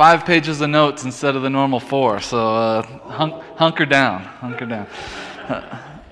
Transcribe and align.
five 0.00 0.24
pages 0.24 0.62
of 0.62 0.70
notes 0.70 1.04
instead 1.04 1.36
of 1.36 1.42
the 1.42 1.50
normal 1.50 1.78
four. 1.78 2.20
So 2.20 2.56
uh, 2.56 2.82
hunk, 3.10 3.34
hunker 3.56 3.84
down, 3.84 4.22
hunker 4.22 4.64
down. 4.64 4.86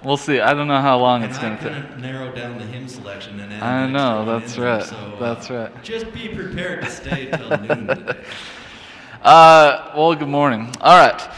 We'll 0.05 0.19
see. 0.19 0.41
I 0.41 0.53
don't 0.53 0.69
know 0.69 0.83
how 0.83 0.99
long 0.99 1.23
And 1.23 1.31
it's 1.31 1.41
going 1.41 1.57
to 1.57 1.65
take. 1.65 1.97
narrow 1.97 2.31
down 2.35 2.59
the 2.59 2.67
hymn 2.67 2.87
selection 2.87 3.41
and 3.41 3.65
I 3.65 3.87
know, 3.87 4.27
that's 4.27 4.57
there, 4.57 4.65
right, 4.67 4.85
so, 4.85 4.95
uh, 4.95 5.19
that's 5.19 5.49
right. 5.49 5.83
Just 5.83 6.13
be 6.13 6.29
prepared 6.29 6.83
to 6.83 6.91
stay 6.91 7.31
till 7.31 7.49
noon 7.49 7.87
today. 7.87 8.25
Uh, 9.23 9.91
well, 9.97 10.15
good 10.15 10.29
morning. 10.29 10.71
All 10.81 10.97
right. 10.97 11.29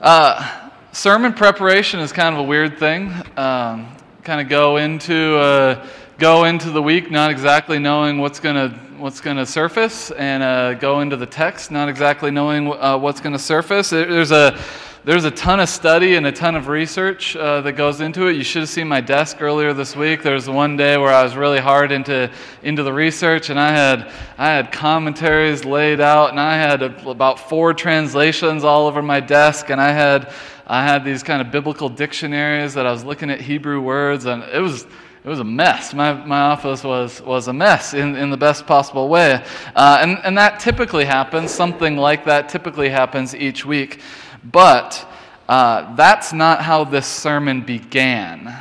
Uh, 0.00 0.70
sermon 0.92 1.32
preparation 1.32 2.00
is 2.00 2.12
kind 2.12 2.34
of 2.34 2.40
a 2.40 2.42
weird 2.42 2.78
thing. 2.78 3.12
Um, 3.36 3.94
kind 4.24 4.40
of 4.40 4.48
go 4.48 4.78
into 4.78 5.36
uh, 5.36 5.86
go 6.20 6.44
into 6.44 6.70
the 6.70 6.82
week 6.82 7.10
not 7.10 7.30
exactly 7.30 7.78
knowing 7.78 8.18
what's 8.18 8.38
gonna 8.38 8.68
what's 8.98 9.22
gonna 9.22 9.46
surface, 9.46 10.10
and 10.10 10.42
uh, 10.42 10.74
go 10.74 11.00
into 11.00 11.16
the 11.16 11.24
text 11.24 11.70
not 11.70 11.88
exactly 11.88 12.30
knowing 12.30 12.70
uh, 12.70 12.98
what's 12.98 13.22
gonna 13.22 13.38
surface. 13.38 13.88
There's 13.88 14.30
a 14.30 14.60
there's 15.02 15.24
a 15.24 15.30
ton 15.30 15.60
of 15.60 15.68
study 15.70 16.16
and 16.16 16.26
a 16.26 16.32
ton 16.32 16.56
of 16.56 16.68
research 16.68 17.34
uh, 17.36 17.62
that 17.62 17.72
goes 17.72 18.02
into 18.02 18.26
it. 18.26 18.36
You 18.36 18.42
should 18.44 18.60
have 18.60 18.68
seen 18.68 18.86
my 18.86 19.00
desk 19.00 19.40
earlier 19.40 19.72
this 19.72 19.96
week. 19.96 20.22
There 20.22 20.34
was 20.34 20.46
one 20.46 20.76
day 20.76 20.98
where 20.98 21.10
I 21.10 21.22
was 21.22 21.36
really 21.36 21.58
hard 21.58 21.90
into 21.90 22.30
into 22.62 22.82
the 22.82 22.92
research, 22.92 23.48
and 23.48 23.58
I 23.58 23.72
had 23.72 24.12
I 24.36 24.48
had 24.48 24.72
commentaries 24.72 25.64
laid 25.64 26.02
out, 26.02 26.28
and 26.28 26.38
I 26.38 26.58
had 26.58 26.82
a, 26.82 27.08
about 27.08 27.40
four 27.48 27.72
translations 27.72 28.62
all 28.62 28.86
over 28.86 29.00
my 29.00 29.20
desk, 29.20 29.70
and 29.70 29.80
I 29.80 29.92
had 29.92 30.34
I 30.66 30.84
had 30.84 31.02
these 31.02 31.22
kind 31.22 31.40
of 31.40 31.50
biblical 31.50 31.88
dictionaries 31.88 32.74
that 32.74 32.86
I 32.86 32.92
was 32.92 33.04
looking 33.04 33.30
at 33.30 33.40
Hebrew 33.40 33.80
words, 33.80 34.26
and 34.26 34.42
it 34.42 34.60
was 34.60 34.86
it 35.22 35.28
was 35.28 35.40
a 35.40 35.44
mess. 35.44 35.92
My, 35.92 36.12
my 36.12 36.40
office 36.40 36.82
was, 36.82 37.20
was 37.20 37.48
a 37.48 37.52
mess 37.52 37.92
in, 37.92 38.16
in 38.16 38.30
the 38.30 38.36
best 38.36 38.66
possible 38.66 39.08
way. 39.08 39.44
Uh, 39.76 39.98
and, 40.00 40.18
and 40.24 40.36
that 40.38 40.60
typically 40.60 41.04
happens, 41.04 41.50
something 41.50 41.96
like 41.96 42.24
that 42.24 42.48
typically 42.48 42.88
happens 42.88 43.34
each 43.34 43.66
week. 43.66 44.00
But 44.44 45.06
uh, 45.48 45.94
that's 45.94 46.32
not 46.32 46.62
how 46.62 46.84
this 46.84 47.06
sermon 47.06 47.60
began. 47.60 48.56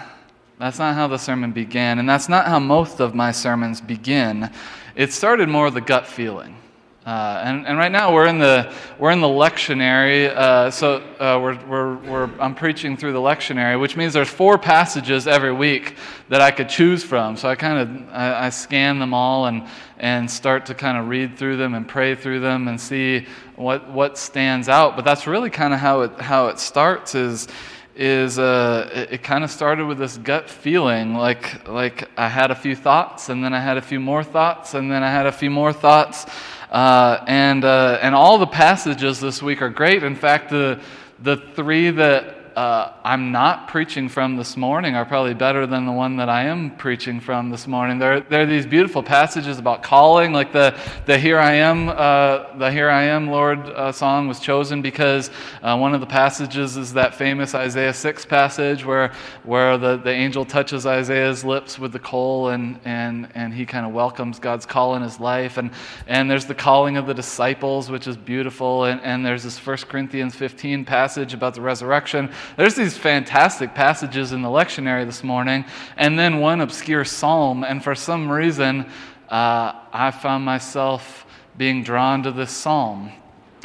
That's 0.58 0.80
not 0.80 0.95
how 0.95 1.08
the 1.08 1.17
sermon 1.17 1.53
began, 1.53 2.00
and 2.00 2.09
that's 2.09 2.28
not 2.28 2.45
how 2.45 2.59
most 2.59 3.00
of 3.00 3.16
my 3.16 3.31
sermons 3.31 3.80
begin. 3.80 4.50
It 4.94 5.14
started 5.14 5.48
more 5.48 5.67
a 5.67 5.80
gut 5.80 6.05
feeling. 6.05 6.58
Uh, 7.05 7.42
and, 7.45 7.66
and 7.66 7.78
right 7.78 7.92
now 7.92 8.14
we're 8.14 8.28
in 8.28 8.39
the, 8.39 8.72
we're 9.00 9.11
in 9.11 9.22
the 9.22 9.28
lectionary. 9.28 10.28
Uh, 10.28 10.69
so 10.69 10.97
uh, 11.19 11.39
we're, 11.42 11.58
we're, 11.66 11.95
we're, 11.95 12.30
I'm 12.39 12.53
preaching 12.53 12.97
through 12.97 13.14
the 13.14 13.19
lectionary, 13.19 13.80
which 13.80 13.95
means 13.95 14.14
there's 14.14 14.30
four 14.30 14.58
passages 14.58 15.25
every 15.25 15.53
week 15.53 15.95
that 16.27 16.42
I 16.42 16.52
could 16.52 16.67
choose 16.67 17.03
from. 17.03 17.38
So 17.38 17.47
I 17.47 17.55
kind 17.55 17.80
of 17.80 18.14
I, 18.14 18.45
I 18.47 18.50
scan 18.50 19.00
them 19.00 19.14
all 19.14 19.45
and, 19.45 19.66
and 19.97 20.30
start 20.30 20.66
to 20.67 20.75
kind 20.75 20.97
of 20.97 21.08
read 21.08 21.38
through 21.38 21.55
them 21.58 21.73
and 21.73 21.88
pray 21.88 22.16
through 22.16 22.42
them 22.42 22.67
and 22.67 22.80
see 22.80 23.25
what, 23.55 23.89
what 23.89 24.17
stands 24.17 24.67
out. 24.67 24.97
But 24.97 25.05
that's 25.05 25.25
really 25.25 25.50
kind 25.50 25.73
of 25.73 25.80
how 25.80 26.02
it, 26.02 26.20
how 26.20 26.47
it 26.47 26.59
starts 26.59 27.16
is, 27.16 27.47
is 27.95 28.38
uh, 28.38 28.89
it, 28.94 29.14
it 29.14 29.23
kind 29.23 29.45
of 29.45 29.52
started 29.52 29.86
with 29.86 29.97
this 29.97 30.17
gut 30.17 30.50
feeling 30.50 31.16
like, 31.16 31.67
like 31.67 32.09
I 32.17 32.27
had 32.27 32.52
a 32.52 32.55
few 32.55 32.75
thoughts 32.75 33.30
and 33.30 33.44
then 33.44 33.53
I 33.53 33.59
had 33.59 33.77
a 33.77 33.81
few 33.81 34.02
more 34.02 34.23
thoughts 34.23 34.73
and 34.73 34.92
then 34.92 35.02
I 35.02 35.09
had 35.09 35.25
a 35.25 35.31
few 35.31 35.50
more 35.50 35.72
thoughts. 35.73 36.25
Uh, 36.70 37.23
and, 37.28 37.66
uh, 37.66 37.98
and 38.02 38.14
all 38.14 38.38
the 38.38 38.48
passages 38.48 39.20
this 39.20 39.42
week 39.42 39.62
are 39.62 39.70
great. 39.70 40.03
In 40.03 40.16
fact, 40.16 40.50
the, 40.50 40.80
the 41.23 41.38
three 41.38 41.89
that 41.92 42.39
uh, 42.59 42.93
I'm 43.05 43.31
not 43.31 43.69
preaching 43.69 44.09
from 44.09 44.35
this 44.35 44.57
morning 44.57 44.93
are 44.93 45.05
probably 45.05 45.33
better 45.33 45.65
than 45.65 45.85
the 45.85 45.93
one 45.93 46.17
that 46.17 46.27
I 46.27 46.43
am 46.43 46.75
preaching 46.75 47.21
from 47.21 47.49
this 47.52 47.67
morning. 47.67 47.99
There, 47.99 48.19
there 48.19 48.41
are 48.41 48.45
these 48.45 48.65
beautiful 48.65 49.02
passages 49.02 49.59
about 49.59 49.81
calling, 49.81 50.33
like 50.33 50.52
the, 50.52 50.77
the 51.05 51.17
Here 51.17 51.39
I 51.39 51.53
Am, 51.53 51.87
uh, 51.87 52.57
the 52.57 52.69
Here 52.69 52.89
I 52.89 53.03
Am, 53.03 53.27
Lord 53.27 53.59
uh, 53.59 53.93
song 53.93 54.27
was 54.27 54.41
chosen 54.41 54.81
because 54.81 55.31
uh, 55.63 55.77
one 55.77 55.93
of 55.93 56.02
the 56.02 56.05
passages 56.05 56.75
is 56.75 56.91
that 56.95 57.15
famous 57.15 57.55
Isaiah 57.55 57.93
6 57.93 58.25
passage 58.25 58.83
where, 58.83 59.13
where 59.43 59.77
the, 59.77 59.95
the 59.95 60.11
angel 60.11 60.43
touches 60.43 60.85
Isaiah's 60.85 61.45
lips 61.45 61.80
with 61.80 61.93
the 61.93 61.99
coal 61.99 62.49
and, 62.49 62.77
and, 62.83 63.30
and 63.36 63.53
he 63.53 63.65
kind 63.65 63.86
of 63.86 63.93
welcomes 63.93 64.37
God's 64.37 64.65
call 64.65 64.95
in 64.95 65.02
his 65.02 65.17
life. 65.17 65.58
And, 65.58 65.71
and 66.08 66.30
there's 66.30 66.45
the 66.45 66.55
calling 66.55 66.98
of 66.98 67.08
the 67.08 67.14
disciples, 67.14 67.89
which 67.89 68.05
is 68.05 68.17
beautiful. 68.17 68.83
And, 68.83 68.99
and 68.99 69.25
there's 69.25 69.43
this 69.43 69.65
1 69.65 69.77
Corinthians 69.87 70.36
15 70.36 70.83
passage 70.83 71.33
about 71.33 71.53
the 71.53 71.61
resurrection. 71.61 72.30
There's 72.55 72.76
these 72.76 72.98
fantastic 72.98 73.73
passages 73.73 74.32
in 74.32 74.42
the 74.42 74.49
lectionary 74.49 75.05
this 75.05 75.23
morning, 75.23 75.65
and 75.98 76.17
then 76.17 76.39
one 76.39 76.61
obscure 76.61 77.05
psalm. 77.05 77.64
And 77.64 77.83
for 77.83 77.95
some 77.95 78.32
reason, 78.32 78.86
uh, 79.30 79.73
I 79.93 80.11
found 80.11 80.45
myself 80.45 81.26
being 81.58 81.83
drawn 81.83 82.23
to 82.23 82.32
this 82.32 82.52
psalm. 82.52 83.11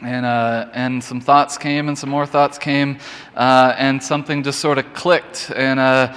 And, 0.03 0.27
uh, 0.27 0.69
and 0.73 1.03
some 1.03 1.21
thoughts 1.21 1.57
came, 1.57 1.89
and 1.89 1.97
some 1.97 2.11
more 2.11 2.27
thoughts 2.27 2.59
came, 2.59 2.99
uh, 3.37 3.75
and 3.79 4.03
something 4.03 4.43
just 4.43 4.61
sort 4.61 4.79
of 4.79 4.93
clicked. 4.93 5.51
And, 5.55 5.81
uh, 5.81 6.15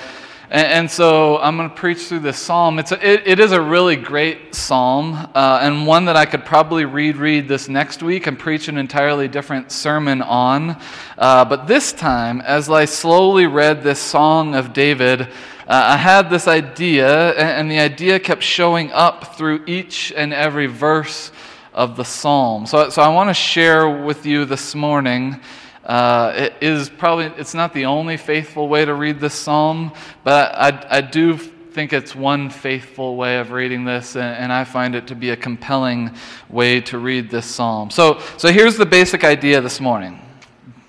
and, 0.49 0.67
and 0.67 0.91
so 0.91 1.37
I'm 1.39 1.57
going 1.57 1.69
to 1.69 1.75
preach 1.75 2.07
through 2.07 2.19
this 2.19 2.37
psalm. 2.37 2.79
It's 2.79 2.91
a, 2.91 3.05
it, 3.05 3.27
it 3.27 3.39
is 3.39 3.51
a 3.51 3.61
really 3.61 3.95
great 3.95 4.55
psalm, 4.55 5.13
uh, 5.35 5.59
and 5.61 5.85
one 5.85 6.05
that 6.05 6.15
I 6.15 6.25
could 6.25 6.45
probably 6.45 6.85
read 6.85 7.17
read 7.17 7.47
this 7.47 7.67
next 7.67 8.01
week 8.01 8.27
and 8.27 8.39
preach 8.39 8.67
an 8.67 8.77
entirely 8.77 9.27
different 9.27 9.71
sermon 9.71 10.21
on. 10.21 10.81
Uh, 11.17 11.43
but 11.43 11.67
this 11.67 11.91
time, 11.91 12.41
as 12.41 12.69
I 12.69 12.85
slowly 12.85 13.45
read 13.45 13.83
this 13.83 13.99
song 13.99 14.55
of 14.55 14.71
David, 14.71 15.21
uh, 15.21 15.25
I 15.67 15.97
had 15.97 16.29
this 16.29 16.47
idea, 16.47 17.31
and, 17.31 17.49
and 17.49 17.71
the 17.71 17.79
idea 17.79 18.19
kept 18.19 18.41
showing 18.41 18.91
up 18.93 19.35
through 19.35 19.65
each 19.67 20.13
and 20.15 20.33
every 20.33 20.67
verse 20.67 21.31
of 21.73 21.97
the 21.97 22.05
psalm. 22.05 22.65
So, 22.65 22.89
so 22.89 23.01
I 23.01 23.09
want 23.09 23.29
to 23.29 23.33
share 23.33 24.03
with 24.03 24.25
you 24.25 24.45
this 24.45 24.73
morning. 24.73 25.41
Uh, 25.87 26.33
it 26.35 26.53
is 26.59 26.89
probably 26.89 27.25
it's 27.37 27.53
not 27.53 27.73
the 27.73 27.85
only 27.85 28.17
faithful 28.17 28.67
way 28.67 28.83
to 28.83 28.93
read 28.93 29.21
this 29.21 29.33
psalm, 29.33 29.93
but 30.25 30.53
I, 30.53 30.97
I 30.97 31.01
do 31.01 31.37
think 31.37 31.93
it's 31.93 32.13
one 32.13 32.49
faithful 32.49 33.15
way 33.15 33.37
of 33.37 33.51
reading 33.51 33.85
this, 33.85 34.17
and, 34.17 34.35
and 34.35 34.51
I 34.51 34.65
find 34.65 34.95
it 34.95 35.07
to 35.07 35.15
be 35.15 35.29
a 35.29 35.37
compelling 35.37 36.11
way 36.49 36.81
to 36.81 36.97
read 36.97 37.29
this 37.29 37.45
psalm. 37.45 37.89
So, 37.89 38.19
so 38.35 38.51
here's 38.51 38.75
the 38.75 38.85
basic 38.85 39.23
idea 39.23 39.61
this 39.61 39.79
morning, 39.79 40.19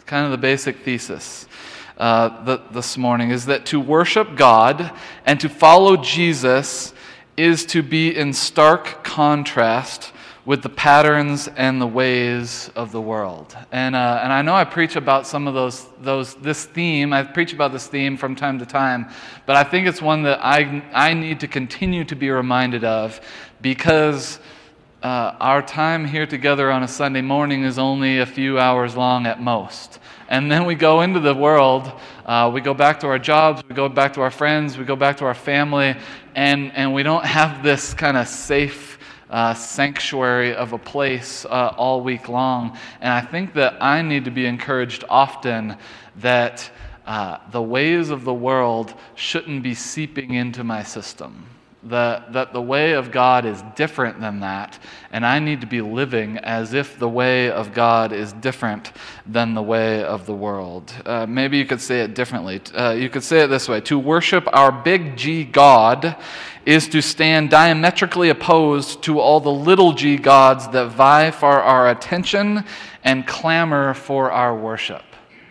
kind 0.05 0.25
of 0.25 0.33
the 0.33 0.39
basic 0.39 0.79
thesis. 0.79 1.47
Uh, 1.97 2.45
the, 2.45 2.63
this 2.73 2.99
morning 2.99 3.31
is 3.31 3.47
that 3.47 3.67
to 3.67 3.79
worship 3.79 4.35
God 4.35 4.91
and 5.27 5.39
to 5.39 5.49
follow 5.49 5.97
Jesus 5.97 6.93
is 7.37 7.65
to 7.67 7.83
be 7.85 8.17
in 8.17 8.33
stark 8.33 9.05
contrast 9.05 10.13
with 10.49 10.63
the 10.63 10.69
patterns 10.71 11.47
and 11.57 11.79
the 11.79 11.87
ways 11.87 12.71
of 12.75 12.91
the 12.91 13.01
world. 13.01 13.55
And, 13.71 13.95
uh, 13.95 14.21
and 14.23 14.33
I 14.33 14.41
know 14.41 14.55
I 14.55 14.65
preach 14.65 14.97
about 14.97 15.27
some 15.27 15.47
of 15.47 15.53
those, 15.53 15.87
those, 16.01 16.37
this 16.37 16.65
theme, 16.65 17.13
I 17.13 17.23
preach 17.23 17.53
about 17.53 17.71
this 17.71 17.87
theme 17.87 18.17
from 18.17 18.35
time 18.35 18.59
to 18.61 18.65
time, 18.65 19.11
but 19.45 19.57
I 19.57 19.63
think 19.65 19.87
it's 19.87 20.01
one 20.01 20.23
that 20.23 20.43
I, 20.43 20.83
I 20.95 21.13
need 21.13 21.41
to 21.41 21.49
continue 21.49 22.03
to 22.07 22.17
be 22.17 22.31
reminded 22.31 22.83
of 22.83 23.21
because 23.61 24.41
uh, 25.03 25.37
our 25.39 25.61
time 25.61 26.07
here 26.07 26.27
together 26.27 26.71
on 26.71 26.83
a 26.83 26.89
Sunday 26.89 27.21
morning 27.21 27.65
is 27.65 27.79
only 27.79 28.21
a 28.21 28.27
few 28.27 28.59
hours 28.59 28.97
long 28.97 29.27
at 29.27 29.43
most. 29.43 29.99
And 30.31 30.51
then 30.51 30.65
we 30.65 30.75
go 30.77 31.03
into 31.03 31.21
the 31.21 31.35
world, 31.35 31.93
uh, 32.25 32.51
we 32.55 32.63
go 32.63 32.73
back 32.73 33.01
to 33.01 33.07
our 33.07 33.19
jobs, 33.19 33.63
we 33.69 33.75
go 33.75 33.91
back 33.91 34.15
to 34.15 34.23
our 34.23 34.31
friends, 34.31 34.79
we 34.79 34.87
go 34.87 34.97
back 34.97 35.19
to 35.19 35.27
our 35.27 35.35
family, 35.35 35.95
and, 36.35 36.73
and 36.73 36.95
we 36.95 37.03
don't 37.03 37.27
have 37.27 37.63
this 37.63 37.93
kind 37.93 38.17
of 38.17 38.27
safe 38.27 38.98
uh, 39.31 39.55
sanctuary 39.55 40.55
of 40.55 40.73
a 40.73 40.79
place 40.79 41.45
uh, 41.45 41.75
all 41.77 42.01
week 42.01 42.29
long. 42.29 42.77
And 43.01 43.13
I 43.13 43.21
think 43.21 43.55
that 43.55 43.83
I 43.83 44.03
need 44.03 44.25
to 44.25 44.31
be 44.31 44.47
encouraged 44.47 45.05
often 45.09 45.77
that 46.17 46.71
uh, 47.07 47.39
the 47.51 47.63
ways 47.63 48.11
of 48.11 48.25
the 48.25 48.35
world 48.35 48.95
shouldn't 49.15 49.63
be 49.63 49.75
seeping 49.75 50.35
into 50.35 50.63
my 50.63 50.83
system. 50.83 51.47
The, 51.85 52.25
that 52.31 52.53
the 52.53 52.61
way 52.61 52.95
of 52.95 53.13
God 53.13 53.45
is 53.45 53.63
different 53.77 54.21
than 54.21 54.41
that, 54.41 54.77
and 55.13 55.25
I 55.25 55.39
need 55.39 55.61
to 55.61 55.67
be 55.69 55.81
living 55.81 56.37
as 56.39 56.75
if 56.75 56.99
the 56.99 57.09
way 57.09 57.53
of 57.53 57.73
God 57.73 58.13
is 58.13 58.33
different 58.33 58.91
than 59.25 59.55
the 59.55 59.63
way 59.63 60.03
of 60.03 60.27
the 60.27 60.35
world. 60.35 60.93
Uh, 61.07 61.25
maybe 61.27 61.57
you 61.57 61.65
could 61.65 61.81
say 61.81 62.01
it 62.01 62.15
differently. 62.15 62.61
Uh, 62.75 62.91
you 62.99 63.09
could 63.09 63.23
say 63.23 63.45
it 63.45 63.47
this 63.47 63.69
way 63.69 63.81
To 63.83 63.97
worship 63.97 64.49
our 64.53 64.73
big 64.73 65.17
G 65.17 65.45
God 65.45 66.17
is 66.69 66.87
to 66.87 67.01
stand 67.01 67.49
diametrically 67.49 68.29
opposed 68.29 69.03
to 69.03 69.19
all 69.19 69.41
the 69.41 69.51
little 69.51 69.95
g 69.95 70.17
gods 70.17 70.69
that 70.69 70.89
vie 70.89 71.31
for 71.31 71.63
our 71.63 71.89
attention 71.89 72.63
and 73.03 73.27
clamor 73.27 73.95
for 73.95 74.31
our 74.31 74.55
worship. 74.55 75.03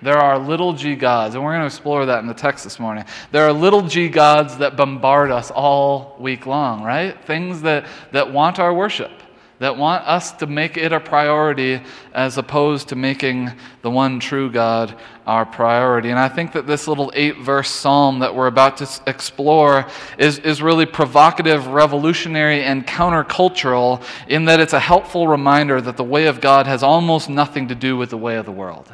There 0.02 0.18
are 0.18 0.38
little 0.38 0.74
g 0.74 0.96
gods, 0.96 1.36
and 1.36 1.44
we're 1.44 1.52
going 1.52 1.62
to 1.62 1.68
explore 1.68 2.06
that 2.06 2.20
in 2.20 2.28
the 2.28 2.34
text 2.34 2.64
this 2.64 2.80
morning. 2.80 3.06
There 3.32 3.48
are 3.48 3.54
little 3.54 3.82
g 3.82 4.10
gods 4.10 4.58
that 4.58 4.78
bombard 4.78 5.32
us 5.32 5.52
all 5.52 6.16
week 6.20 6.46
long, 6.46 6.84
right? 6.84 7.20
Things 7.26 7.62
that, 7.64 7.88
that 8.12 8.32
want 8.32 8.60
our 8.60 8.74
worship. 8.74 9.12
that 9.60 9.76
want 9.76 10.06
us 10.06 10.32
to 10.34 10.46
make 10.46 10.78
it 10.78 10.94
a 10.94 11.00
priority 11.00 11.82
as 12.14 12.38
opposed 12.38 12.90
to 12.90 12.96
making 12.96 13.52
the 13.82 13.90
one 13.90 14.20
true 14.20 14.52
God 14.52 14.96
our 15.26 15.46
priority. 15.46 16.10
And 16.10 16.20
I 16.20 16.30
think 16.30 16.52
that 16.52 16.68
this 16.68 16.88
little 16.88 17.12
eight 17.16 17.38
verse 17.40 17.70
psalm 17.70 18.20
that 18.20 18.36
we're 18.36 18.48
about 18.48 18.78
to 18.78 18.88
explore 19.08 19.88
is, 20.18 20.38
is 20.40 20.62
really 20.62 20.86
provocative, 20.86 21.68
revolutionary, 21.68 22.64
and 22.64 22.86
countercultural 22.86 24.04
in 24.28 24.46
that 24.46 24.60
it's 24.60 24.74
a 24.74 24.80
helpful 24.80 25.28
reminder 25.28 25.82
that 25.82 25.98
the 25.98 26.04
way 26.04 26.28
of 26.28 26.40
God 26.40 26.68
has 26.68 26.84
almost 26.84 27.30
nothing 27.30 27.68
to 27.70 27.76
do 27.76 27.98
with 27.98 28.12
the 28.12 28.18
way 28.18 28.36
of 28.36 28.46
the 28.46 28.52
world. 28.52 28.94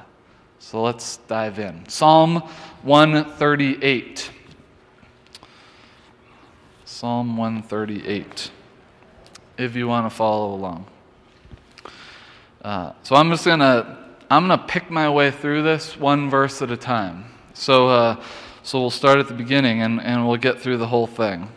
So 0.64 0.82
let's 0.82 1.18
dive 1.28 1.60
in. 1.60 1.88
Psalm 1.90 2.36
138. 2.84 4.32
Psalm 6.86 7.36
138 7.36 8.50
if 9.58 9.76
you 9.76 9.90
want 9.90 10.10
to 10.10 10.10
follow 10.10 10.56
along. 10.56 10.86
Uh, 12.64 12.94
so 13.04 13.18
I'm 13.18 13.30
just 13.30 13.46
gonna 13.46 14.16
I'm 14.32 14.48
gonna 14.48 14.64
pick 14.66 14.90
my 14.90 15.10
way 15.10 15.32
through 15.32 15.64
this 15.64 15.98
one 15.98 16.30
verse 16.30 16.62
at 16.62 16.72
a 16.72 16.78
time. 16.78 17.26
So 17.54 17.90
uh, 17.90 18.24
so 18.64 18.80
we'll 18.80 18.90
start 18.90 19.20
at 19.20 19.28
the 19.28 19.34
beginning 19.34 19.82
and, 19.82 20.00
and 20.02 20.26
we'll 20.26 20.38
get 20.38 20.62
through 20.62 20.78
the 20.78 20.88
whole 20.88 21.08
thing. 21.08 21.50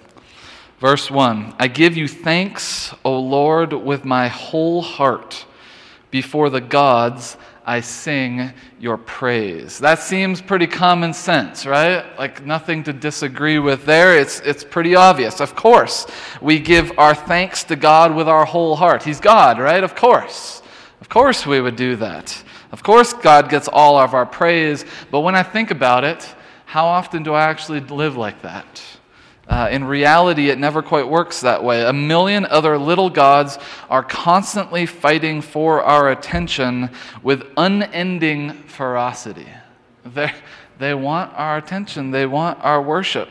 Verse 0.80 1.12
one: 1.12 1.54
I 1.60 1.68
give 1.68 1.96
you 1.96 2.08
thanks, 2.08 2.92
O 3.04 3.20
Lord, 3.20 3.72
with 3.72 4.04
my 4.04 4.26
whole 4.26 4.82
heart. 4.82 5.46
Before 6.10 6.50
the 6.50 6.60
gods, 6.60 7.36
I 7.68 7.80
sing 7.80 8.52
your 8.78 8.96
praise. 8.96 9.80
That 9.80 9.98
seems 9.98 10.40
pretty 10.40 10.68
common 10.68 11.12
sense, 11.12 11.66
right? 11.66 12.16
Like 12.16 12.46
nothing 12.46 12.84
to 12.84 12.92
disagree 12.92 13.58
with 13.58 13.84
there. 13.84 14.16
It's, 14.16 14.38
it's 14.40 14.62
pretty 14.62 14.94
obvious. 14.94 15.40
Of 15.40 15.56
course, 15.56 16.06
we 16.40 16.60
give 16.60 16.96
our 16.96 17.12
thanks 17.12 17.64
to 17.64 17.74
God 17.74 18.14
with 18.14 18.28
our 18.28 18.44
whole 18.44 18.76
heart. 18.76 19.02
He's 19.02 19.18
God, 19.18 19.58
right? 19.58 19.82
Of 19.82 19.96
course. 19.96 20.62
Of 21.00 21.08
course, 21.08 21.44
we 21.44 21.60
would 21.60 21.74
do 21.74 21.96
that. 21.96 22.40
Of 22.70 22.84
course, 22.84 23.12
God 23.12 23.50
gets 23.50 23.66
all 23.66 23.98
of 23.98 24.14
our 24.14 24.26
praise. 24.26 24.84
But 25.10 25.20
when 25.20 25.34
I 25.34 25.42
think 25.42 25.72
about 25.72 26.04
it, 26.04 26.34
how 26.66 26.86
often 26.86 27.24
do 27.24 27.34
I 27.34 27.42
actually 27.42 27.80
live 27.80 28.16
like 28.16 28.42
that? 28.42 28.80
Uh, 29.48 29.68
in 29.70 29.84
reality, 29.84 30.50
it 30.50 30.58
never 30.58 30.82
quite 30.82 31.08
works 31.08 31.40
that 31.40 31.62
way. 31.62 31.84
A 31.84 31.92
million 31.92 32.44
other 32.46 32.76
little 32.76 33.10
gods 33.10 33.58
are 33.88 34.02
constantly 34.02 34.86
fighting 34.86 35.40
for 35.40 35.82
our 35.82 36.10
attention 36.10 36.90
with 37.22 37.44
unending 37.56 38.52
ferocity. 38.64 39.48
They, 40.04 40.32
they 40.78 40.94
want 40.94 41.32
our 41.34 41.56
attention, 41.56 42.10
they 42.10 42.26
want 42.26 42.58
our 42.62 42.82
worship, 42.82 43.28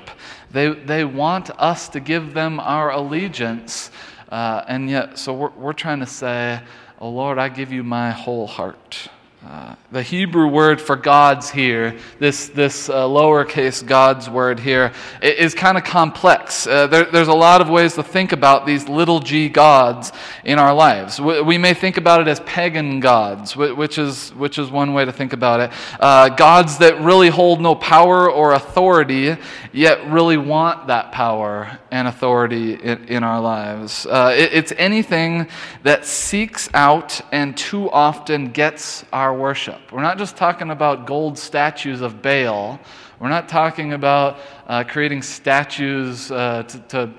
they, 0.51 0.69
they 0.69 1.03
want 1.03 1.51
us 1.59 1.89
to 1.89 1.99
give 1.99 2.33
them 2.33 2.59
our 2.61 2.91
allegiance. 2.91 3.91
Uh, 4.29 4.63
and 4.67 4.89
yet, 4.89 5.17
so 5.17 5.33
we're, 5.33 5.49
we're 5.49 5.73
trying 5.73 5.99
to 5.99 6.05
say, 6.05 6.61
Oh 6.99 7.09
Lord, 7.09 7.37
I 7.37 7.49
give 7.49 7.73
you 7.73 7.83
my 7.83 8.11
whole 8.11 8.47
heart. 8.47 9.09
Uh, 9.45 9.75
the 9.91 10.01
Hebrew 10.01 10.47
word 10.47 10.81
for 10.81 10.95
gods 10.95 11.51
here, 11.51 11.95
this, 12.17 12.47
this 12.47 12.89
uh, 12.89 13.03
lowercase 13.03 13.85
gods 13.85 14.27
word 14.27 14.59
here, 14.59 14.91
is 15.21 15.53
kind 15.53 15.77
of 15.77 15.83
complex. 15.83 16.65
Uh, 16.65 16.87
there, 16.87 17.05
there's 17.05 17.27
a 17.27 17.33
lot 17.33 17.61
of 17.61 17.69
ways 17.69 17.93
to 17.93 18.01
think 18.01 18.31
about 18.31 18.65
these 18.65 18.89
little 18.89 19.19
g 19.19 19.47
gods 19.47 20.11
in 20.43 20.57
our 20.57 20.73
lives. 20.73 21.21
We, 21.21 21.41
we 21.41 21.57
may 21.59 21.75
think 21.75 21.97
about 21.97 22.21
it 22.21 22.27
as 22.27 22.39
pagan 22.39 22.99
gods, 22.99 23.55
which 23.55 23.99
is, 23.99 24.31
which 24.31 24.57
is 24.57 24.71
one 24.71 24.95
way 24.95 25.05
to 25.05 25.11
think 25.11 25.31
about 25.31 25.59
it. 25.59 25.71
Uh, 25.99 26.29
gods 26.29 26.79
that 26.79 26.99
really 27.01 27.29
hold 27.29 27.61
no 27.61 27.75
power 27.75 28.29
or 28.29 28.53
authority, 28.53 29.37
yet 29.71 30.07
really 30.07 30.37
want 30.37 30.87
that 30.87 31.11
power 31.11 31.77
and 31.91 32.07
authority 32.07 32.73
in, 32.73 33.05
in 33.05 33.23
our 33.23 33.39
lives. 33.39 34.07
Uh, 34.07 34.33
it, 34.35 34.53
it's 34.53 34.73
anything 34.77 35.47
that 35.83 36.03
seeks 36.03 36.67
out 36.73 37.21
and 37.31 37.55
too 37.55 37.91
often 37.91 38.49
gets 38.49 39.05
our 39.13 39.34
worship. 39.35 39.91
We're 39.91 40.01
not 40.01 40.17
just 40.17 40.35
talking 40.35 40.71
about 40.71 41.05
gold 41.05 41.37
statues 41.37 42.01
of 42.01 42.21
Baal. 42.21 42.79
We're 43.19 43.29
not 43.29 43.47
talking 43.47 43.93
about 43.93 44.39
uh, 44.67 44.83
creating 44.83 45.21
statues 45.21 46.31
uh, 46.31 46.63
to, 46.63 46.79
to, 46.79 47.13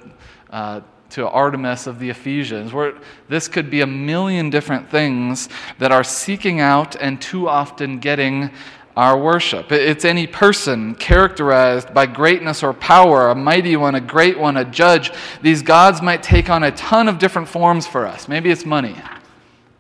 uh, 0.50 0.80
to, 1.10 1.28
Artemis 1.28 1.86
of 1.86 1.98
the 1.98 2.10
Ephesians. 2.10 2.72
We're, 2.72 2.98
this 3.28 3.48
could 3.48 3.70
be 3.70 3.80
a 3.80 3.86
million 3.86 4.50
different 4.50 4.90
things 4.90 5.48
that 5.78 5.92
are 5.92 6.04
seeking 6.04 6.60
out 6.60 6.96
and 6.96 7.20
too 7.20 7.48
often 7.48 7.98
getting 7.98 8.50
our 8.96 9.18
worship. 9.18 9.70
It's 9.72 10.06
any 10.06 10.26
person 10.26 10.94
characterized 10.94 11.92
by 11.92 12.06
greatness 12.06 12.62
or 12.62 12.72
power, 12.72 13.28
a 13.28 13.34
mighty 13.34 13.76
one, 13.76 13.94
a 13.94 14.00
great 14.00 14.38
one, 14.38 14.56
a 14.56 14.64
judge. 14.64 15.12
These 15.42 15.62
gods 15.62 16.00
might 16.00 16.22
take 16.22 16.48
on 16.48 16.64
a 16.64 16.70
ton 16.72 17.06
of 17.08 17.18
different 17.18 17.48
forms 17.48 17.86
for 17.86 18.06
us. 18.06 18.26
Maybe 18.26 18.50
it's 18.50 18.64
money. 18.64 18.96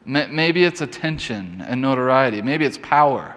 Maybe 0.06 0.64
it's 0.64 0.80
attention 0.80 1.64
and 1.66 1.82
notoriety. 1.82 2.40
Maybe 2.40 2.64
it's 2.64 2.78
power. 2.78 3.36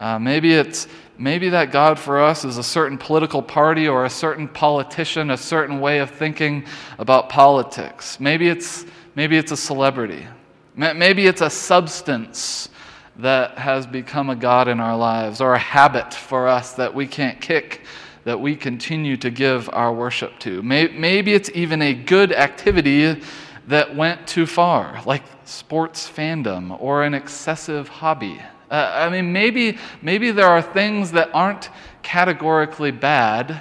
Uh, 0.00 0.18
maybe 0.18 0.54
it's 0.54 0.88
maybe 1.18 1.50
that 1.50 1.70
God 1.70 1.98
for 1.98 2.20
us 2.20 2.44
is 2.44 2.58
a 2.58 2.62
certain 2.62 2.98
political 2.98 3.42
party 3.42 3.86
or 3.86 4.04
a 4.04 4.10
certain 4.10 4.48
politician, 4.48 5.30
a 5.30 5.36
certain 5.36 5.80
way 5.80 5.98
of 5.98 6.10
thinking 6.10 6.64
about 6.98 7.28
politics. 7.28 8.18
Maybe 8.18 8.48
it's 8.48 8.86
maybe 9.14 9.36
it's 9.36 9.52
a 9.52 9.56
celebrity. 9.56 10.26
Maybe 10.74 11.26
it's 11.26 11.40
a 11.40 11.48
substance 11.48 12.68
that 13.16 13.56
has 13.56 13.86
become 13.86 14.28
a 14.28 14.36
God 14.36 14.68
in 14.68 14.78
our 14.78 14.96
lives 14.96 15.40
or 15.40 15.54
a 15.54 15.58
habit 15.58 16.12
for 16.12 16.48
us 16.48 16.72
that 16.72 16.94
we 16.94 17.06
can't 17.06 17.40
kick 17.40 17.82
that 18.26 18.40
we 18.40 18.56
continue 18.56 19.16
to 19.16 19.30
give 19.30 19.70
our 19.72 19.92
worship 19.92 20.36
to. 20.40 20.60
Maybe 20.60 21.32
it's 21.32 21.48
even 21.54 21.80
a 21.80 21.94
good 21.94 22.32
activity 22.32 23.22
that 23.68 23.94
went 23.94 24.26
too 24.26 24.46
far, 24.46 25.00
like 25.06 25.22
sports 25.48 26.08
fandom 26.08 26.76
or 26.80 27.04
an 27.04 27.14
excessive 27.14 27.88
hobby. 27.88 28.40
Uh, 28.70 28.90
I 28.94 29.08
mean, 29.08 29.32
maybe, 29.32 29.78
maybe 30.02 30.30
there 30.30 30.46
are 30.46 30.60
things 30.60 31.12
that 31.12 31.30
aren't 31.32 31.70
categorically 32.02 32.90
bad, 32.90 33.60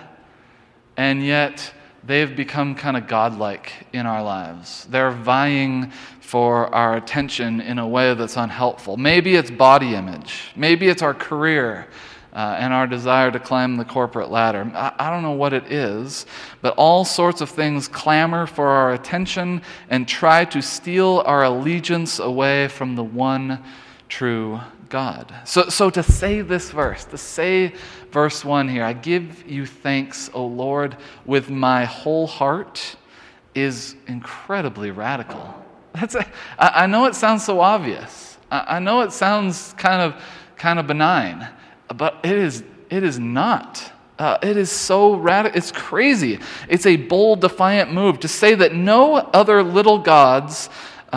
and 0.98 1.24
yet 1.24 1.72
they've 2.04 2.36
become 2.36 2.76
kind 2.76 2.98
of 2.98 3.08
godlike 3.08 3.72
in 3.94 4.06
our 4.06 4.24
lives. 4.24 4.86
They're 4.86 5.12
vying 5.12 5.92
for 6.20 6.74
our 6.74 6.98
attention 6.98 7.62
in 7.62 7.78
a 7.78 7.88
way 7.88 8.14
that's 8.16 8.38
unhelpful. 8.38 8.98
Maybe 8.98 9.36
it's 9.36 9.52
body 9.52 9.96
image, 9.96 10.52
maybe 10.56 10.88
it's 10.88 11.02
our 11.02 11.14
career 11.14 11.88
uh, 12.36 12.58
and 12.60 12.74
our 12.74 12.86
desire 12.86 13.32
to 13.32 13.40
climb 13.40 13.78
the 13.78 13.86
corporate 13.86 14.30
ladder. 14.30 14.70
I, 14.76 14.92
I 15.00 15.10
don't 15.10 15.24
know 15.24 15.32
what 15.32 15.54
it 15.54 15.72
is, 15.72 16.26
but 16.62 16.76
all 16.78 17.06
sorts 17.06 17.40
of 17.40 17.50
things 17.50 17.88
clamor 17.88 18.46
for 18.46 18.68
our 18.68 18.94
attention 18.94 19.62
and 19.90 20.06
try 20.06 20.44
to 20.46 20.62
steal 20.62 21.24
our 21.26 21.46
allegiance 21.46 22.20
away 22.20 22.68
from 22.68 22.96
the 22.96 23.04
one 23.04 23.64
true 24.10 24.60
God. 24.90 25.34
So, 25.46 25.70
so 25.70 25.90
to 25.90 26.04
say 26.04 26.42
this 26.42 26.72
verse, 26.72 27.06
to 27.06 27.18
say 27.18 27.74
verse 28.12 28.44
1 28.44 28.68
here, 28.68 28.84
I 28.84 28.92
give 28.92 29.50
you 29.50 29.66
thanks, 29.66 30.30
O 30.34 30.46
Lord, 30.46 30.98
with 31.26 31.50
my 31.50 31.86
whole 31.86 32.28
heart, 32.28 32.98
is 33.56 33.96
incredibly 34.08 34.92
radical. 34.92 35.64
That's 35.94 36.16
a, 36.16 36.28
I, 36.60 36.84
I 36.84 36.88
know 36.88 37.06
it 37.06 37.16
sounds 37.16 37.46
so 37.46 37.62
obvious. 37.62 38.38
I, 38.52 38.76
I 38.76 38.80
know 38.80 39.02
it 39.02 39.14
sounds 39.14 39.74
kind 39.78 40.02
of, 40.02 40.22
kind 40.58 40.80
of 40.80 40.88
benign 40.88 41.48
but 41.88 42.20
it 42.24 42.32
is, 42.32 42.64
it 42.90 43.04
is 43.04 43.20
not. 43.20 43.92
Uh, 44.18 44.38
it 44.42 44.56
is 44.56 44.72
so 44.72 45.16
radical. 45.16 45.58
It's 45.58 45.72
crazy. 45.72 46.40
It's 46.70 46.86
a 46.86 46.96
bold, 46.96 47.42
defiant 47.42 47.92
move 47.92 48.22
to 48.22 48.28
say 48.28 48.56
that 48.56 48.74
no 48.74 49.16
other 49.16 49.62
little 49.62 50.00
gods 50.00 50.70
uh, 51.12 51.16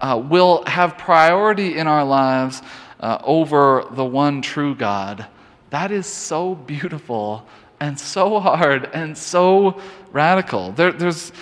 uh, 0.00 0.22
will 0.28 0.64
have 0.66 0.96
priority 0.96 1.76
in 1.76 1.88
our 1.88 2.04
lives 2.04 2.62
uh, 3.00 3.18
over 3.24 3.86
the 3.90 4.04
one 4.04 4.40
true 4.40 4.74
God. 4.74 5.26
That 5.70 5.90
is 5.90 6.06
so 6.06 6.54
beautiful 6.54 7.46
and 7.80 7.98
so 7.98 8.40
hard 8.40 8.90
and 8.92 9.16
so 9.16 9.80
radical. 10.12 10.72
There, 10.72 10.92
there's, 10.92 11.32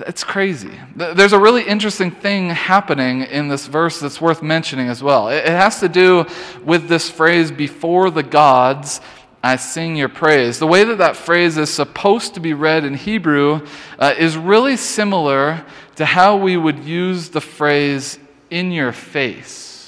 it's 0.00 0.24
crazy. 0.24 0.72
There's 0.96 1.34
a 1.34 1.38
really 1.38 1.64
interesting 1.64 2.10
thing 2.10 2.48
happening 2.48 3.22
in 3.22 3.48
this 3.48 3.66
verse 3.66 4.00
that's 4.00 4.20
worth 4.20 4.42
mentioning 4.42 4.88
as 4.88 5.02
well. 5.02 5.28
It 5.28 5.46
has 5.46 5.80
to 5.80 5.88
do 5.88 6.26
with 6.64 6.88
this 6.88 7.10
phrase, 7.10 7.50
before 7.50 8.10
the 8.10 8.22
gods, 8.22 9.00
I 9.42 9.56
sing 9.56 9.96
your 9.96 10.08
praise. 10.08 10.58
The 10.58 10.66
way 10.66 10.84
that 10.84 10.98
that 10.98 11.16
phrase 11.16 11.58
is 11.58 11.68
supposed 11.68 12.34
to 12.34 12.40
be 12.40 12.54
read 12.54 12.84
in 12.84 12.94
Hebrew 12.94 13.66
uh, 13.98 14.14
is 14.16 14.36
really 14.36 14.76
similar 14.76 15.64
to 15.96 16.04
how 16.04 16.36
we 16.36 16.56
would 16.56 16.78
use 16.78 17.28
the 17.30 17.40
phrase 17.40 18.18
in 18.50 18.70
your 18.70 18.92
face. 18.92 19.81